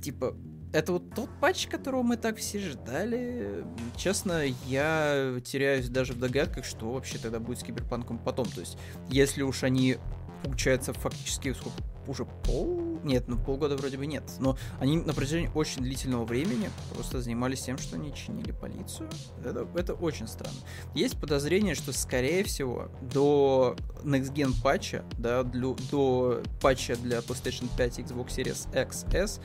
Типа, 0.03 0.37
это 0.75 0.93
вот 0.93 1.15
тот 1.15 1.31
патч, 1.41 1.69
которого 1.69 2.03
мы 2.03 2.17
так 2.17 2.37
все 2.37 2.59
ждали. 2.59 3.65
Честно, 3.97 4.43
я 4.67 5.41
теряюсь 5.45 5.89
даже 5.89 6.15
в 6.15 6.19
догадках, 6.19 6.65
что 6.65 6.91
вообще 6.91 7.17
тогда 7.19 7.39
будет 7.39 7.61
с 7.61 7.63
Киберпанком 7.63 8.19
потом. 8.19 8.47
То 8.47 8.61
есть, 8.61 8.77
если 9.09 9.43
уж 9.43 9.63
они, 9.63 9.99
получается, 10.43 10.93
фактически 10.93 11.53
сколько, 11.53 11.79
уже 12.09 12.25
пол... 12.25 12.99
Нет, 13.05 13.29
ну 13.29 13.37
полгода 13.37 13.77
вроде 13.77 13.99
бы 13.99 14.07
нет. 14.07 14.25
Но 14.41 14.59
они 14.81 14.97
на 14.97 15.13
протяжении 15.13 15.51
очень 15.55 15.83
длительного 15.83 16.25
времени 16.25 16.71
просто 16.93 17.21
занимались 17.21 17.61
тем, 17.61 17.79
что 17.79 17.97
они 17.97 18.13
чинили 18.13 18.51
полицию. 18.51 19.09
Это, 19.45 19.69
это 19.77 19.95
очень 19.95 20.27
странно. 20.27 20.57
Есть 20.95 21.21
подозрение, 21.21 21.75
что, 21.75 21.93
скорее 21.93 22.43
всего, 22.45 22.89
до 23.01 23.77
Next 24.03 24.33
Gen 24.33 24.53
патча, 24.63 25.05
да, 25.19 25.45
для, 25.45 25.75
до 25.91 26.43
патча 26.61 26.97
для 26.97 27.19
PlayStation 27.19 27.69
5 27.77 27.99
Xbox 28.01 28.27
Series 28.29 28.73
XS, 28.73 29.41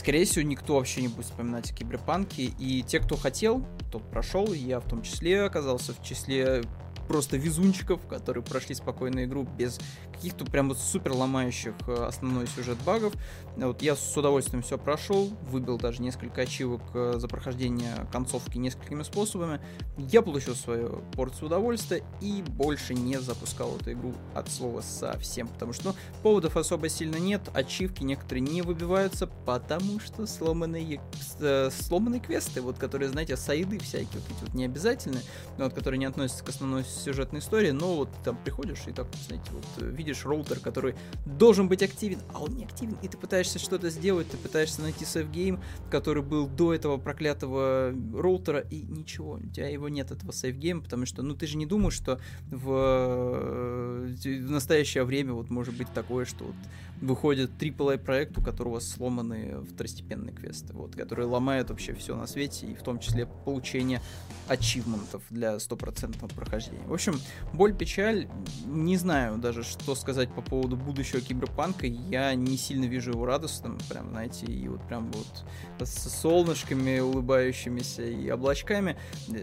скорее 0.00 0.24
всего, 0.24 0.44
никто 0.44 0.76
вообще 0.76 1.02
не 1.02 1.08
будет 1.08 1.26
вспоминать 1.26 1.70
о 1.70 1.74
киберпанке. 1.74 2.52
И 2.58 2.82
те, 2.82 3.00
кто 3.00 3.16
хотел, 3.16 3.64
тот 3.92 4.02
прошел. 4.10 4.52
Я 4.52 4.80
в 4.80 4.88
том 4.88 5.02
числе 5.02 5.42
оказался 5.42 5.92
в 5.92 6.02
числе 6.02 6.62
просто 7.10 7.36
везунчиков, 7.36 8.06
которые 8.06 8.44
прошли 8.44 8.72
спокойно 8.72 9.24
игру 9.24 9.42
без 9.58 9.80
каких-то 10.12 10.44
прям 10.44 10.68
вот 10.68 10.78
супер 10.78 11.10
ломающих 11.12 11.74
э, 11.88 12.04
основной 12.04 12.46
сюжет 12.46 12.78
багов. 12.86 13.14
Вот 13.56 13.82
я 13.82 13.96
с 13.96 14.16
удовольствием 14.16 14.62
все 14.62 14.78
прошел, 14.78 15.28
выбил 15.42 15.76
даже 15.76 16.02
несколько 16.02 16.42
ачивок 16.42 16.82
э, 16.94 17.14
за 17.16 17.26
прохождение 17.26 18.06
концовки 18.12 18.58
несколькими 18.58 19.02
способами. 19.02 19.60
Я 19.96 20.22
получил 20.22 20.54
свою 20.54 21.02
порцию 21.14 21.46
удовольствия 21.46 22.04
и 22.20 22.44
больше 22.46 22.94
не 22.94 23.18
запускал 23.18 23.74
эту 23.74 23.90
игру 23.90 24.14
от 24.36 24.48
слова 24.48 24.80
совсем, 24.80 25.48
потому 25.48 25.72
что 25.72 25.88
ну, 25.88 25.94
поводов 26.22 26.56
особо 26.56 26.88
сильно 26.88 27.16
нет, 27.16 27.42
ачивки 27.54 28.04
некоторые 28.04 28.42
не 28.42 28.62
выбиваются, 28.62 29.26
потому 29.26 29.98
что 29.98 30.28
сломанные, 30.28 31.00
э, 31.40 31.70
сломанные 31.72 32.20
квесты, 32.20 32.62
вот 32.62 32.78
которые, 32.78 33.08
знаете, 33.08 33.36
side 33.36 33.71
ы 33.71 33.80
всякие, 33.80 34.20
вот 34.20 34.30
эти 34.30 34.44
вот 34.44 34.54
необязательные, 34.54 35.22
вот, 35.58 35.74
которые 35.74 35.98
не 35.98 36.06
относятся 36.06 36.44
к 36.44 36.50
основной 36.50 36.84
сюжетной 37.00 37.40
истории, 37.40 37.70
но 37.70 37.96
вот 37.96 38.10
там 38.24 38.38
приходишь 38.42 38.80
и 38.86 38.92
так, 38.92 39.06
знаете, 39.26 39.50
вот 39.52 39.64
э, 39.78 39.90
видишь 39.90 40.24
роутер, 40.24 40.60
который 40.60 40.94
должен 41.24 41.68
быть 41.68 41.82
активен, 41.82 42.18
а 42.32 42.40
он 42.40 42.54
не 42.56 42.64
активен, 42.64 42.96
и 43.02 43.08
ты 43.08 43.16
пытаешься 43.16 43.58
что-то 43.58 43.90
сделать, 43.90 44.30
ты 44.30 44.36
пытаешься 44.36 44.82
найти 44.82 45.04
savegame, 45.04 45.60
который 45.90 46.22
был 46.22 46.46
до 46.48 46.74
этого 46.74 46.98
проклятого 46.98 47.94
роутера, 48.14 48.60
и 48.60 48.82
ничего, 48.82 49.32
у 49.32 49.46
тебя 49.48 49.68
его 49.68 49.88
нет, 49.88 50.10
этого 50.10 50.32
savegame 50.32 50.72
а, 50.72 50.82
потому 50.82 51.06
что, 51.06 51.22
ну, 51.22 51.34
ты 51.34 51.46
же 51.46 51.56
не 51.56 51.66
думаешь, 51.66 51.94
что 51.94 52.20
в, 52.50 52.70
э, 52.70 54.14
в 54.24 54.50
настоящее 54.50 55.04
время 55.04 55.32
вот 55.32 55.50
может 55.50 55.76
быть 55.76 55.92
такое, 55.92 56.24
что 56.24 56.44
вот 56.44 56.54
выходит 57.00 57.50
AAA 57.58 57.98
проект, 57.98 58.36
у 58.38 58.42
которого 58.42 58.78
сломаны 58.80 59.62
второстепенные 59.72 60.34
квесты, 60.34 60.72
вот, 60.72 60.94
которые 60.94 61.26
ломают 61.26 61.70
вообще 61.70 61.94
все 61.94 62.16
на 62.16 62.26
свете, 62.26 62.66
и 62.66 62.74
в 62.74 62.82
том 62.82 62.98
числе 62.98 63.26
получение 63.26 64.00
ачивментов 64.48 65.22
для 65.30 65.58
стопроцентного 65.58 66.32
прохождения. 66.32 66.86
В 66.86 66.92
общем, 66.92 67.20
боль, 67.52 67.74
печаль, 67.74 68.28
не 68.66 68.96
знаю 68.96 69.38
даже, 69.38 69.62
что 69.62 69.94
сказать 69.94 70.32
по 70.34 70.42
поводу 70.42 70.76
будущего 70.76 71.20
киберпанка, 71.20 71.86
я 71.86 72.34
не 72.34 72.56
сильно 72.56 72.84
вижу 72.84 73.12
его 73.12 73.26
радостным, 73.26 73.78
прям, 73.88 74.10
знаете, 74.10 74.46
и 74.46 74.68
вот 74.68 74.86
прям 74.86 75.12
вот 75.12 75.88
с 75.88 76.10
солнышками 76.10 76.98
улыбающимися 76.98 78.02
и 78.02 78.28
облачками, 78.28 78.96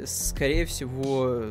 скорее 0.06 0.65
всего, 0.65 1.46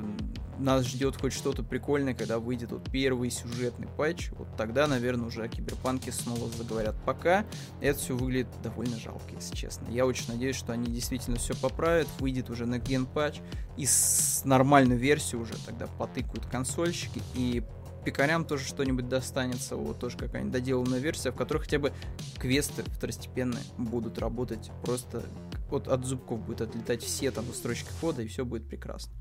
нас 0.59 0.87
ждет 0.87 1.21
хоть 1.21 1.33
что-то 1.33 1.62
прикольное, 1.62 2.14
когда 2.14 2.38
выйдет 2.38 2.73
вот 2.73 2.90
первый 2.90 3.31
сюжетный 3.31 3.88
патч, 3.88 4.31
вот 4.33 4.49
тогда, 4.57 4.87
наверное, 4.87 5.27
уже 5.27 5.42
о 5.42 5.49
киберпанке 5.49 6.12
снова 6.12 6.49
заговорят. 6.51 6.97
Пока 7.05 7.45
это 7.81 7.99
все 7.99 8.16
выглядит 8.16 8.49
довольно 8.62 8.99
жалко, 8.99 9.25
если 9.35 9.55
честно. 9.55 9.88
Я 9.90 10.07
очень 10.07 10.29
надеюсь, 10.29 10.57
что 10.57 10.73
они 10.73 10.87
действительно 10.87 11.37
все 11.37 11.55
поправят, 11.55 12.09
выйдет 12.19 12.51
уже 12.51 12.66
на 12.66 12.79
ген 12.79 13.07
патч 13.07 13.40
и 13.77 13.87
с 13.87 14.42
нормальную 14.45 14.99
версию 14.99 15.42
уже 15.42 15.55
тогда 15.64 15.87
потыкают 15.87 16.47
консольщики 16.47 17.23
и 17.35 17.62
пикарям 18.07 18.45
тоже 18.45 18.64
что-нибудь 18.64 19.09
достанется, 19.09 19.75
вот 19.77 19.99
тоже 19.99 20.16
какая-нибудь 20.16 20.53
доделанная 20.53 21.01
версия, 21.01 21.33
в 21.33 21.35
которой 21.35 21.59
хотя 21.59 21.81
бы 21.81 21.92
квесты 22.38 22.85
второстепенные 22.85 23.64
будут 23.77 24.19
работать 24.19 24.71
просто 24.85 25.25
вот 25.70 25.88
от 25.88 26.05
зубков 26.05 26.40
будет 26.40 26.61
отлетать 26.61 27.02
все 27.02 27.31
там 27.31 27.44
строчки 27.52 27.88
кода, 28.00 28.22
и 28.22 28.26
все 28.26 28.44
будет 28.44 28.68
прекрасно. 28.68 29.12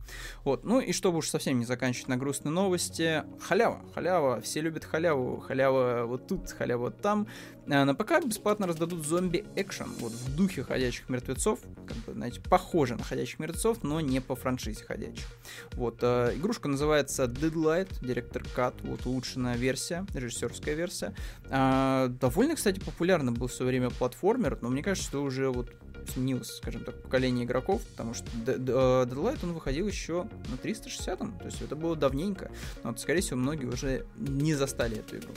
Вот, 0.44 0.64
ну 0.64 0.80
и 0.80 0.92
чтобы 0.92 1.20
уж 1.20 1.30
совсем 1.30 1.60
не 1.60 1.66
заканчивать 1.66 2.10
на 2.10 2.18
грустные 2.18 2.52
новости, 2.52 3.24
халява, 3.42 3.82
халява, 3.94 4.42
все 4.42 4.62
любят 4.62 4.86
халяву, 4.86 5.40
халява 5.40 6.06
вот 6.06 6.28
тут, 6.28 6.50
халява 6.52 6.82
вот 6.86 7.02
там. 7.02 7.28
А 7.68 7.84
на 7.84 7.96
ПК 7.96 8.24
бесплатно 8.24 8.68
раздадут 8.68 9.06
зомби 9.06 9.44
экшен, 9.56 9.90
вот 10.00 10.12
в 10.12 10.36
духе 10.36 10.64
ходячих 10.64 11.10
мертвецов, 11.10 11.60
как 11.88 11.98
бы, 11.98 12.14
знаете, 12.14 12.40
похоже 12.42 12.96
на 12.96 13.04
ходячих 13.04 13.40
мертвецов, 13.40 13.84
но 13.84 14.00
не 14.02 14.20
по 14.20 14.36
франшизе 14.36 14.84
ходячих. 14.84 15.26
Вот, 15.74 15.98
э, 16.02 16.34
игрушка 16.36 16.68
называется 16.68 17.24
Deadlight, 17.24 18.02
Director 18.02 18.46
Cut, 18.56 18.76
вот 18.84 19.08
улучшенная 19.08 19.56
версия, 19.56 20.06
режиссерская 20.14 20.76
версия. 20.76 21.16
Э, 21.46 22.08
довольно, 22.10 22.56
кстати, 22.56 22.80
популярный 22.80 23.32
был 23.32 23.48
в 23.48 23.54
свое 23.54 23.70
время 23.72 23.90
платформер, 23.90 24.60
но 24.62 24.70
мне 24.70 24.84
кажется, 24.84 25.10
что 25.10 25.24
уже 25.24 25.50
вот 25.50 25.72
сменилось, 26.10 26.58
скажем 26.58 26.84
так, 26.84 27.02
поколение 27.02 27.46
игроков, 27.46 27.82
потому 27.92 28.14
что 28.14 28.28
э, 28.48 28.58
Deadlight, 28.58 29.40
он 29.44 29.54
выходил 29.54 29.88
еще 29.88 30.28
на 30.50 30.56
360-м, 30.56 31.38
то 31.38 31.46
есть 31.46 31.62
это 31.62 31.76
было 31.76 31.96
давненько, 31.96 32.52
но 32.84 32.92
вот, 32.92 33.00
скорее 33.00 33.22
всего, 33.22 33.38
многие 33.38 33.66
уже 33.66 34.06
не 34.18 34.54
застали 34.54 34.98
эту 34.98 35.18
игру. 35.18 35.34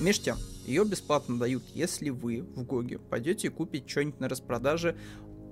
Меж 0.00 0.20
тем, 0.20 0.36
ее 0.66 0.84
бесплатно 0.84 1.38
дают, 1.38 1.62
если 1.74 2.10
вы 2.10 2.42
в 2.42 2.64
Гоге 2.64 2.98
пойдете 2.98 3.50
купить 3.50 3.88
что-нибудь 3.88 4.20
на 4.20 4.28
распродаже 4.28 4.96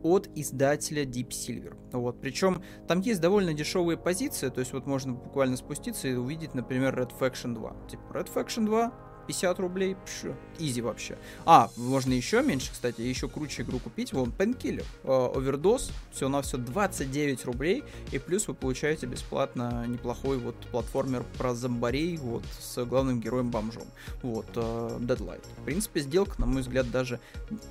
от 0.03 0.29
издателя 0.35 1.05
Deep 1.05 1.29
Silver. 1.29 1.77
Вот, 1.93 2.21
причем 2.21 2.63
там 2.89 3.01
есть 3.01 3.21
довольно 3.21 3.55
дешевые 3.55 3.97
позиции, 3.97 4.49
то 4.49 4.61
есть 4.61 4.73
вот 4.73 4.87
можно 4.87 5.13
буквально 5.13 5.57
спуститься 5.57 6.09
и 6.09 6.15
увидеть, 6.15 6.55
например, 6.55 6.99
Red 6.99 7.13
Faction 7.19 7.55
2. 7.55 7.89
Типа 7.89 8.03
Red 8.13 8.33
Faction 8.35 8.67
2 8.67 9.12
50 9.33 9.61
рублей, 9.61 9.97
пш, 10.05 10.27
изи 10.59 10.83
вообще. 10.83 11.17
А, 11.47 11.71
можно 11.77 12.13
еще 12.13 12.43
меньше, 12.43 12.71
кстати, 12.71 13.01
еще 13.01 13.29
круче 13.29 13.63
игру 13.63 13.79
купить. 13.79 14.13
Вон, 14.13 14.31
Painkiller, 14.37 14.85
овердос, 15.05 15.91
все 16.13 16.29
на 16.29 16.43
все 16.43 16.59
29 16.59 17.47
рублей, 17.47 17.83
и 18.11 18.19
плюс 18.19 18.47
вы 18.47 18.55
получаете 18.55 19.07
бесплатно 19.07 19.87
неплохой 19.87 20.37
вот 20.37 20.55
платформер 20.71 21.25
про 21.39 21.55
зомбарей, 21.55 22.19
вот, 22.19 22.45
с 22.61 22.85
главным 22.85 23.21
героем-бомжом. 23.21 23.87
Вот, 24.23 24.47
uh, 24.55 25.01
Deadlight. 25.01 25.45
В 25.63 25.65
принципе, 25.65 26.01
сделка, 26.01 26.39
на 26.39 26.47
мой 26.47 26.61
взгляд, 26.61 26.91
даже 26.91 27.19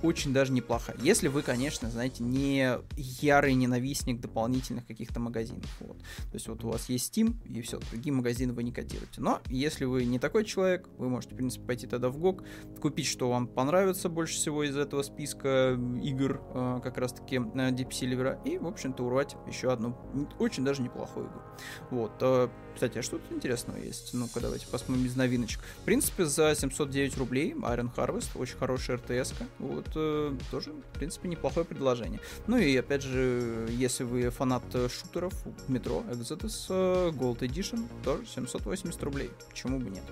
очень 0.01 0.33
даже 0.33 0.51
неплохая. 0.51 0.97
Если 1.01 1.27
вы, 1.27 1.43
конечно, 1.43 1.91
знаете, 1.91 2.23
не 2.23 2.79
ярый 2.97 3.53
ненавистник 3.53 4.19
дополнительных 4.19 4.87
каких-то 4.87 5.19
магазинов. 5.19 5.69
Вот. 5.79 5.97
То 5.97 6.33
есть 6.33 6.47
вот 6.47 6.63
у 6.63 6.69
вас 6.69 6.89
есть 6.89 7.15
Steam, 7.15 7.35
и 7.45 7.61
все, 7.61 7.79
другие 7.91 8.13
магазины 8.13 8.51
вы 8.53 8.63
не 8.63 8.71
кодируете. 8.71 9.21
Но 9.21 9.41
если 9.47 9.85
вы 9.85 10.05
не 10.05 10.17
такой 10.17 10.43
человек, 10.43 10.87
вы 10.97 11.09
можете 11.09 11.35
принципе, 11.41 11.50
пойти 11.59 11.87
тогда 11.87 12.09
в 12.09 12.17
GOG, 12.17 12.45
купить, 12.79 13.07
что 13.07 13.29
вам 13.29 13.47
понравится 13.47 14.09
больше 14.09 14.35
всего 14.35 14.63
из 14.63 14.77
этого 14.77 15.01
списка 15.03 15.79
игр, 16.01 16.41
э, 16.53 16.79
как 16.83 16.97
раз-таки 16.97 17.35
э, 17.37 17.39
Deep 17.39 17.89
Silver, 17.89 18.37
и, 18.45 18.57
в 18.57 18.67
общем-то, 18.67 19.03
урвать 19.03 19.35
еще 19.47 19.71
одну 19.71 19.97
очень 20.39 20.63
даже 20.63 20.81
неплохую 20.81 21.27
игру. 21.27 21.41
Вот. 21.89 22.11
Э, 22.21 22.49
кстати, 22.73 22.99
а 22.99 23.01
что 23.01 23.17
тут 23.17 23.31
интересного 23.31 23.77
есть? 23.77 24.13
Ну-ка, 24.13 24.39
давайте 24.39 24.67
посмотрим 24.67 25.05
из 25.05 25.15
новиночек. 25.15 25.61
В 25.81 25.85
принципе, 25.85 26.25
за 26.25 26.55
709 26.55 27.17
рублей 27.17 27.53
Iron 27.53 27.93
Harvest, 27.95 28.29
очень 28.35 28.57
хорошая 28.57 28.97
РТС. 28.97 29.33
-ка. 29.33 29.45
Вот, 29.59 29.87
э, 29.95 30.33
тоже, 30.49 30.71
в 30.71 30.97
принципе, 30.97 31.27
неплохое 31.27 31.65
предложение. 31.65 32.19
Ну 32.47 32.57
и, 32.57 32.75
опять 32.75 33.01
же, 33.01 33.67
если 33.69 34.03
вы 34.03 34.29
фанат 34.29 34.63
шутеров, 34.89 35.33
метро 35.67 36.03
Exodus 36.09 36.69
Gold 37.11 37.39
Edition, 37.39 37.87
тоже 38.03 38.25
780 38.25 39.03
рублей. 39.03 39.29
Почему 39.49 39.79
бы 39.79 39.89
нет? 39.89 40.03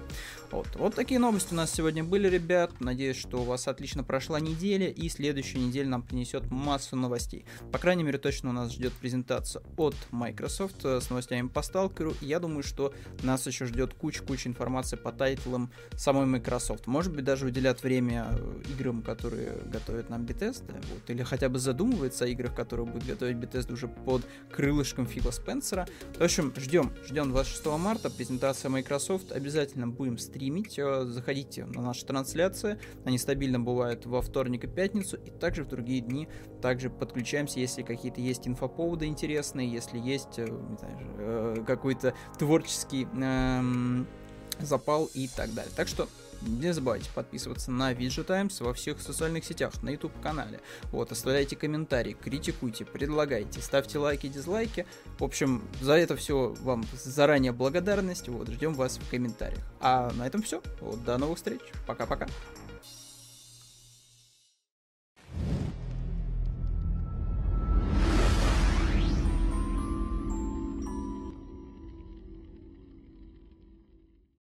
Вот. 0.52 0.68
вот 0.76 0.96
такие 0.96 1.19
новости 1.20 1.54
у 1.54 1.56
нас 1.56 1.72
сегодня 1.72 2.04
были, 2.04 2.28
ребят. 2.28 2.80
Надеюсь, 2.80 3.18
что 3.18 3.42
у 3.42 3.44
вас 3.44 3.68
отлично 3.68 4.04
прошла 4.04 4.40
неделя, 4.40 4.88
и 4.88 5.08
следующая 5.10 5.60
неделя 5.60 5.88
нам 5.88 6.02
принесет 6.02 6.50
массу 6.50 6.96
новостей. 6.96 7.46
По 7.72 7.78
крайней 7.78 8.04
мере, 8.04 8.18
точно 8.18 8.50
у 8.50 8.54
нас 8.54 8.74
ждет 8.74 8.94
презентация 8.94 9.62
от 9.78 9.96
Microsoft 10.12 10.84
э, 10.84 11.00
с 11.00 11.10
новостями 11.10 11.48
по 11.48 11.60
Stalker. 11.60 12.16
Я 12.22 12.40
думаю, 12.40 12.64
что 12.64 12.94
нас 13.24 13.46
еще 13.48 13.66
ждет 13.66 13.94
куча-куча 13.94 14.50
информации 14.50 14.96
по 14.96 15.12
тайтлам 15.12 15.72
самой 15.94 16.26
Microsoft. 16.26 16.88
Может 16.88 17.16
быть, 17.16 17.26
даже 17.26 17.46
уделят 17.46 17.84
время 17.84 18.28
э, 18.32 18.62
играм, 18.72 19.02
которые 19.02 19.54
готовят 19.66 20.10
нам 20.10 20.24
Bethesda, 20.24 20.84
вот, 20.92 21.10
или 21.10 21.24
хотя 21.24 21.50
бы 21.50 21.60
задумывается 21.60 22.26
о 22.26 22.28
играх, 22.28 22.56
которые 22.56 22.86
будет 22.86 23.06
готовить 23.06 23.38
Bethesda 23.38 23.74
уже 23.74 23.88
под 23.88 24.24
крылышком 24.52 25.08
Фила 25.08 25.32
Спенсера. 25.32 25.88
В 26.18 26.22
общем, 26.22 26.54
ждем, 26.58 26.92
ждем 27.08 27.30
26 27.30 27.66
марта, 27.78 28.10
презентация 28.10 28.70
Microsoft. 28.70 29.32
Обязательно 29.32 29.88
будем 29.88 30.18
стримить 30.18 30.40
стримить, 30.40 30.80
э, 30.80 31.06
заходите 31.12 31.66
на 31.66 31.82
наши 31.82 32.06
трансляции. 32.06 32.80
Они 33.06 33.18
стабильно 33.18 33.60
бывают 33.60 34.06
во 34.06 34.22
вторник 34.22 34.64
и 34.64 34.68
пятницу, 34.68 35.18
и 35.18 35.30
также 35.30 35.64
в 35.64 35.68
другие 35.68 36.02
дни 36.02 36.28
также 36.62 36.90
подключаемся, 36.90 37.60
если 37.60 37.84
какие-то 37.84 38.22
есть 38.22 38.48
инфоповоды 38.48 39.06
интересные, 39.06 39.72
если 39.72 39.98
есть, 39.98 40.40
э, 40.40 40.48
э, 41.18 41.64
какой-то 41.66 42.14
творческий 42.38 43.08
эм, 43.22 44.08
запал 44.60 45.10
и 45.14 45.28
так 45.28 45.54
далее. 45.54 45.72
Так 45.76 45.88
что 45.88 46.08
не 46.42 46.74
забывайте 46.74 47.10
подписываться 47.14 47.72
на 47.72 47.94
VG 47.94 48.24
Times 48.24 48.60
во 48.62 48.74
всех 48.74 49.02
социальных 49.02 49.46
сетях, 49.46 49.82
на 49.84 49.90
YouTube-канале. 49.90 50.60
Вот, 50.92 51.12
оставляйте 51.12 51.56
комментарии, 51.56 52.16
критикуйте, 52.20 52.86
предлагайте, 52.86 53.62
ставьте 53.62 54.00
лайки, 54.00 54.28
дизлайки. 54.28 54.86
В 55.18 55.24
общем, 55.24 55.62
за 55.82 55.94
это 55.94 56.16
все 56.16 56.56
вам 56.62 56.86
заранее 56.94 57.52
благодарность. 57.52 58.28
Вот, 58.30 58.48
ждем 58.48 58.74
вас 58.74 58.98
в 58.98 59.10
комментариях. 59.10 59.64
А 59.80 60.12
на 60.14 60.28
этом 60.28 60.42
все. 60.42 60.62
Вот, 60.82 61.04
до 61.04 61.18
новых 61.18 61.38
встреч. 61.38 61.62
Пока-пока. 61.86 62.28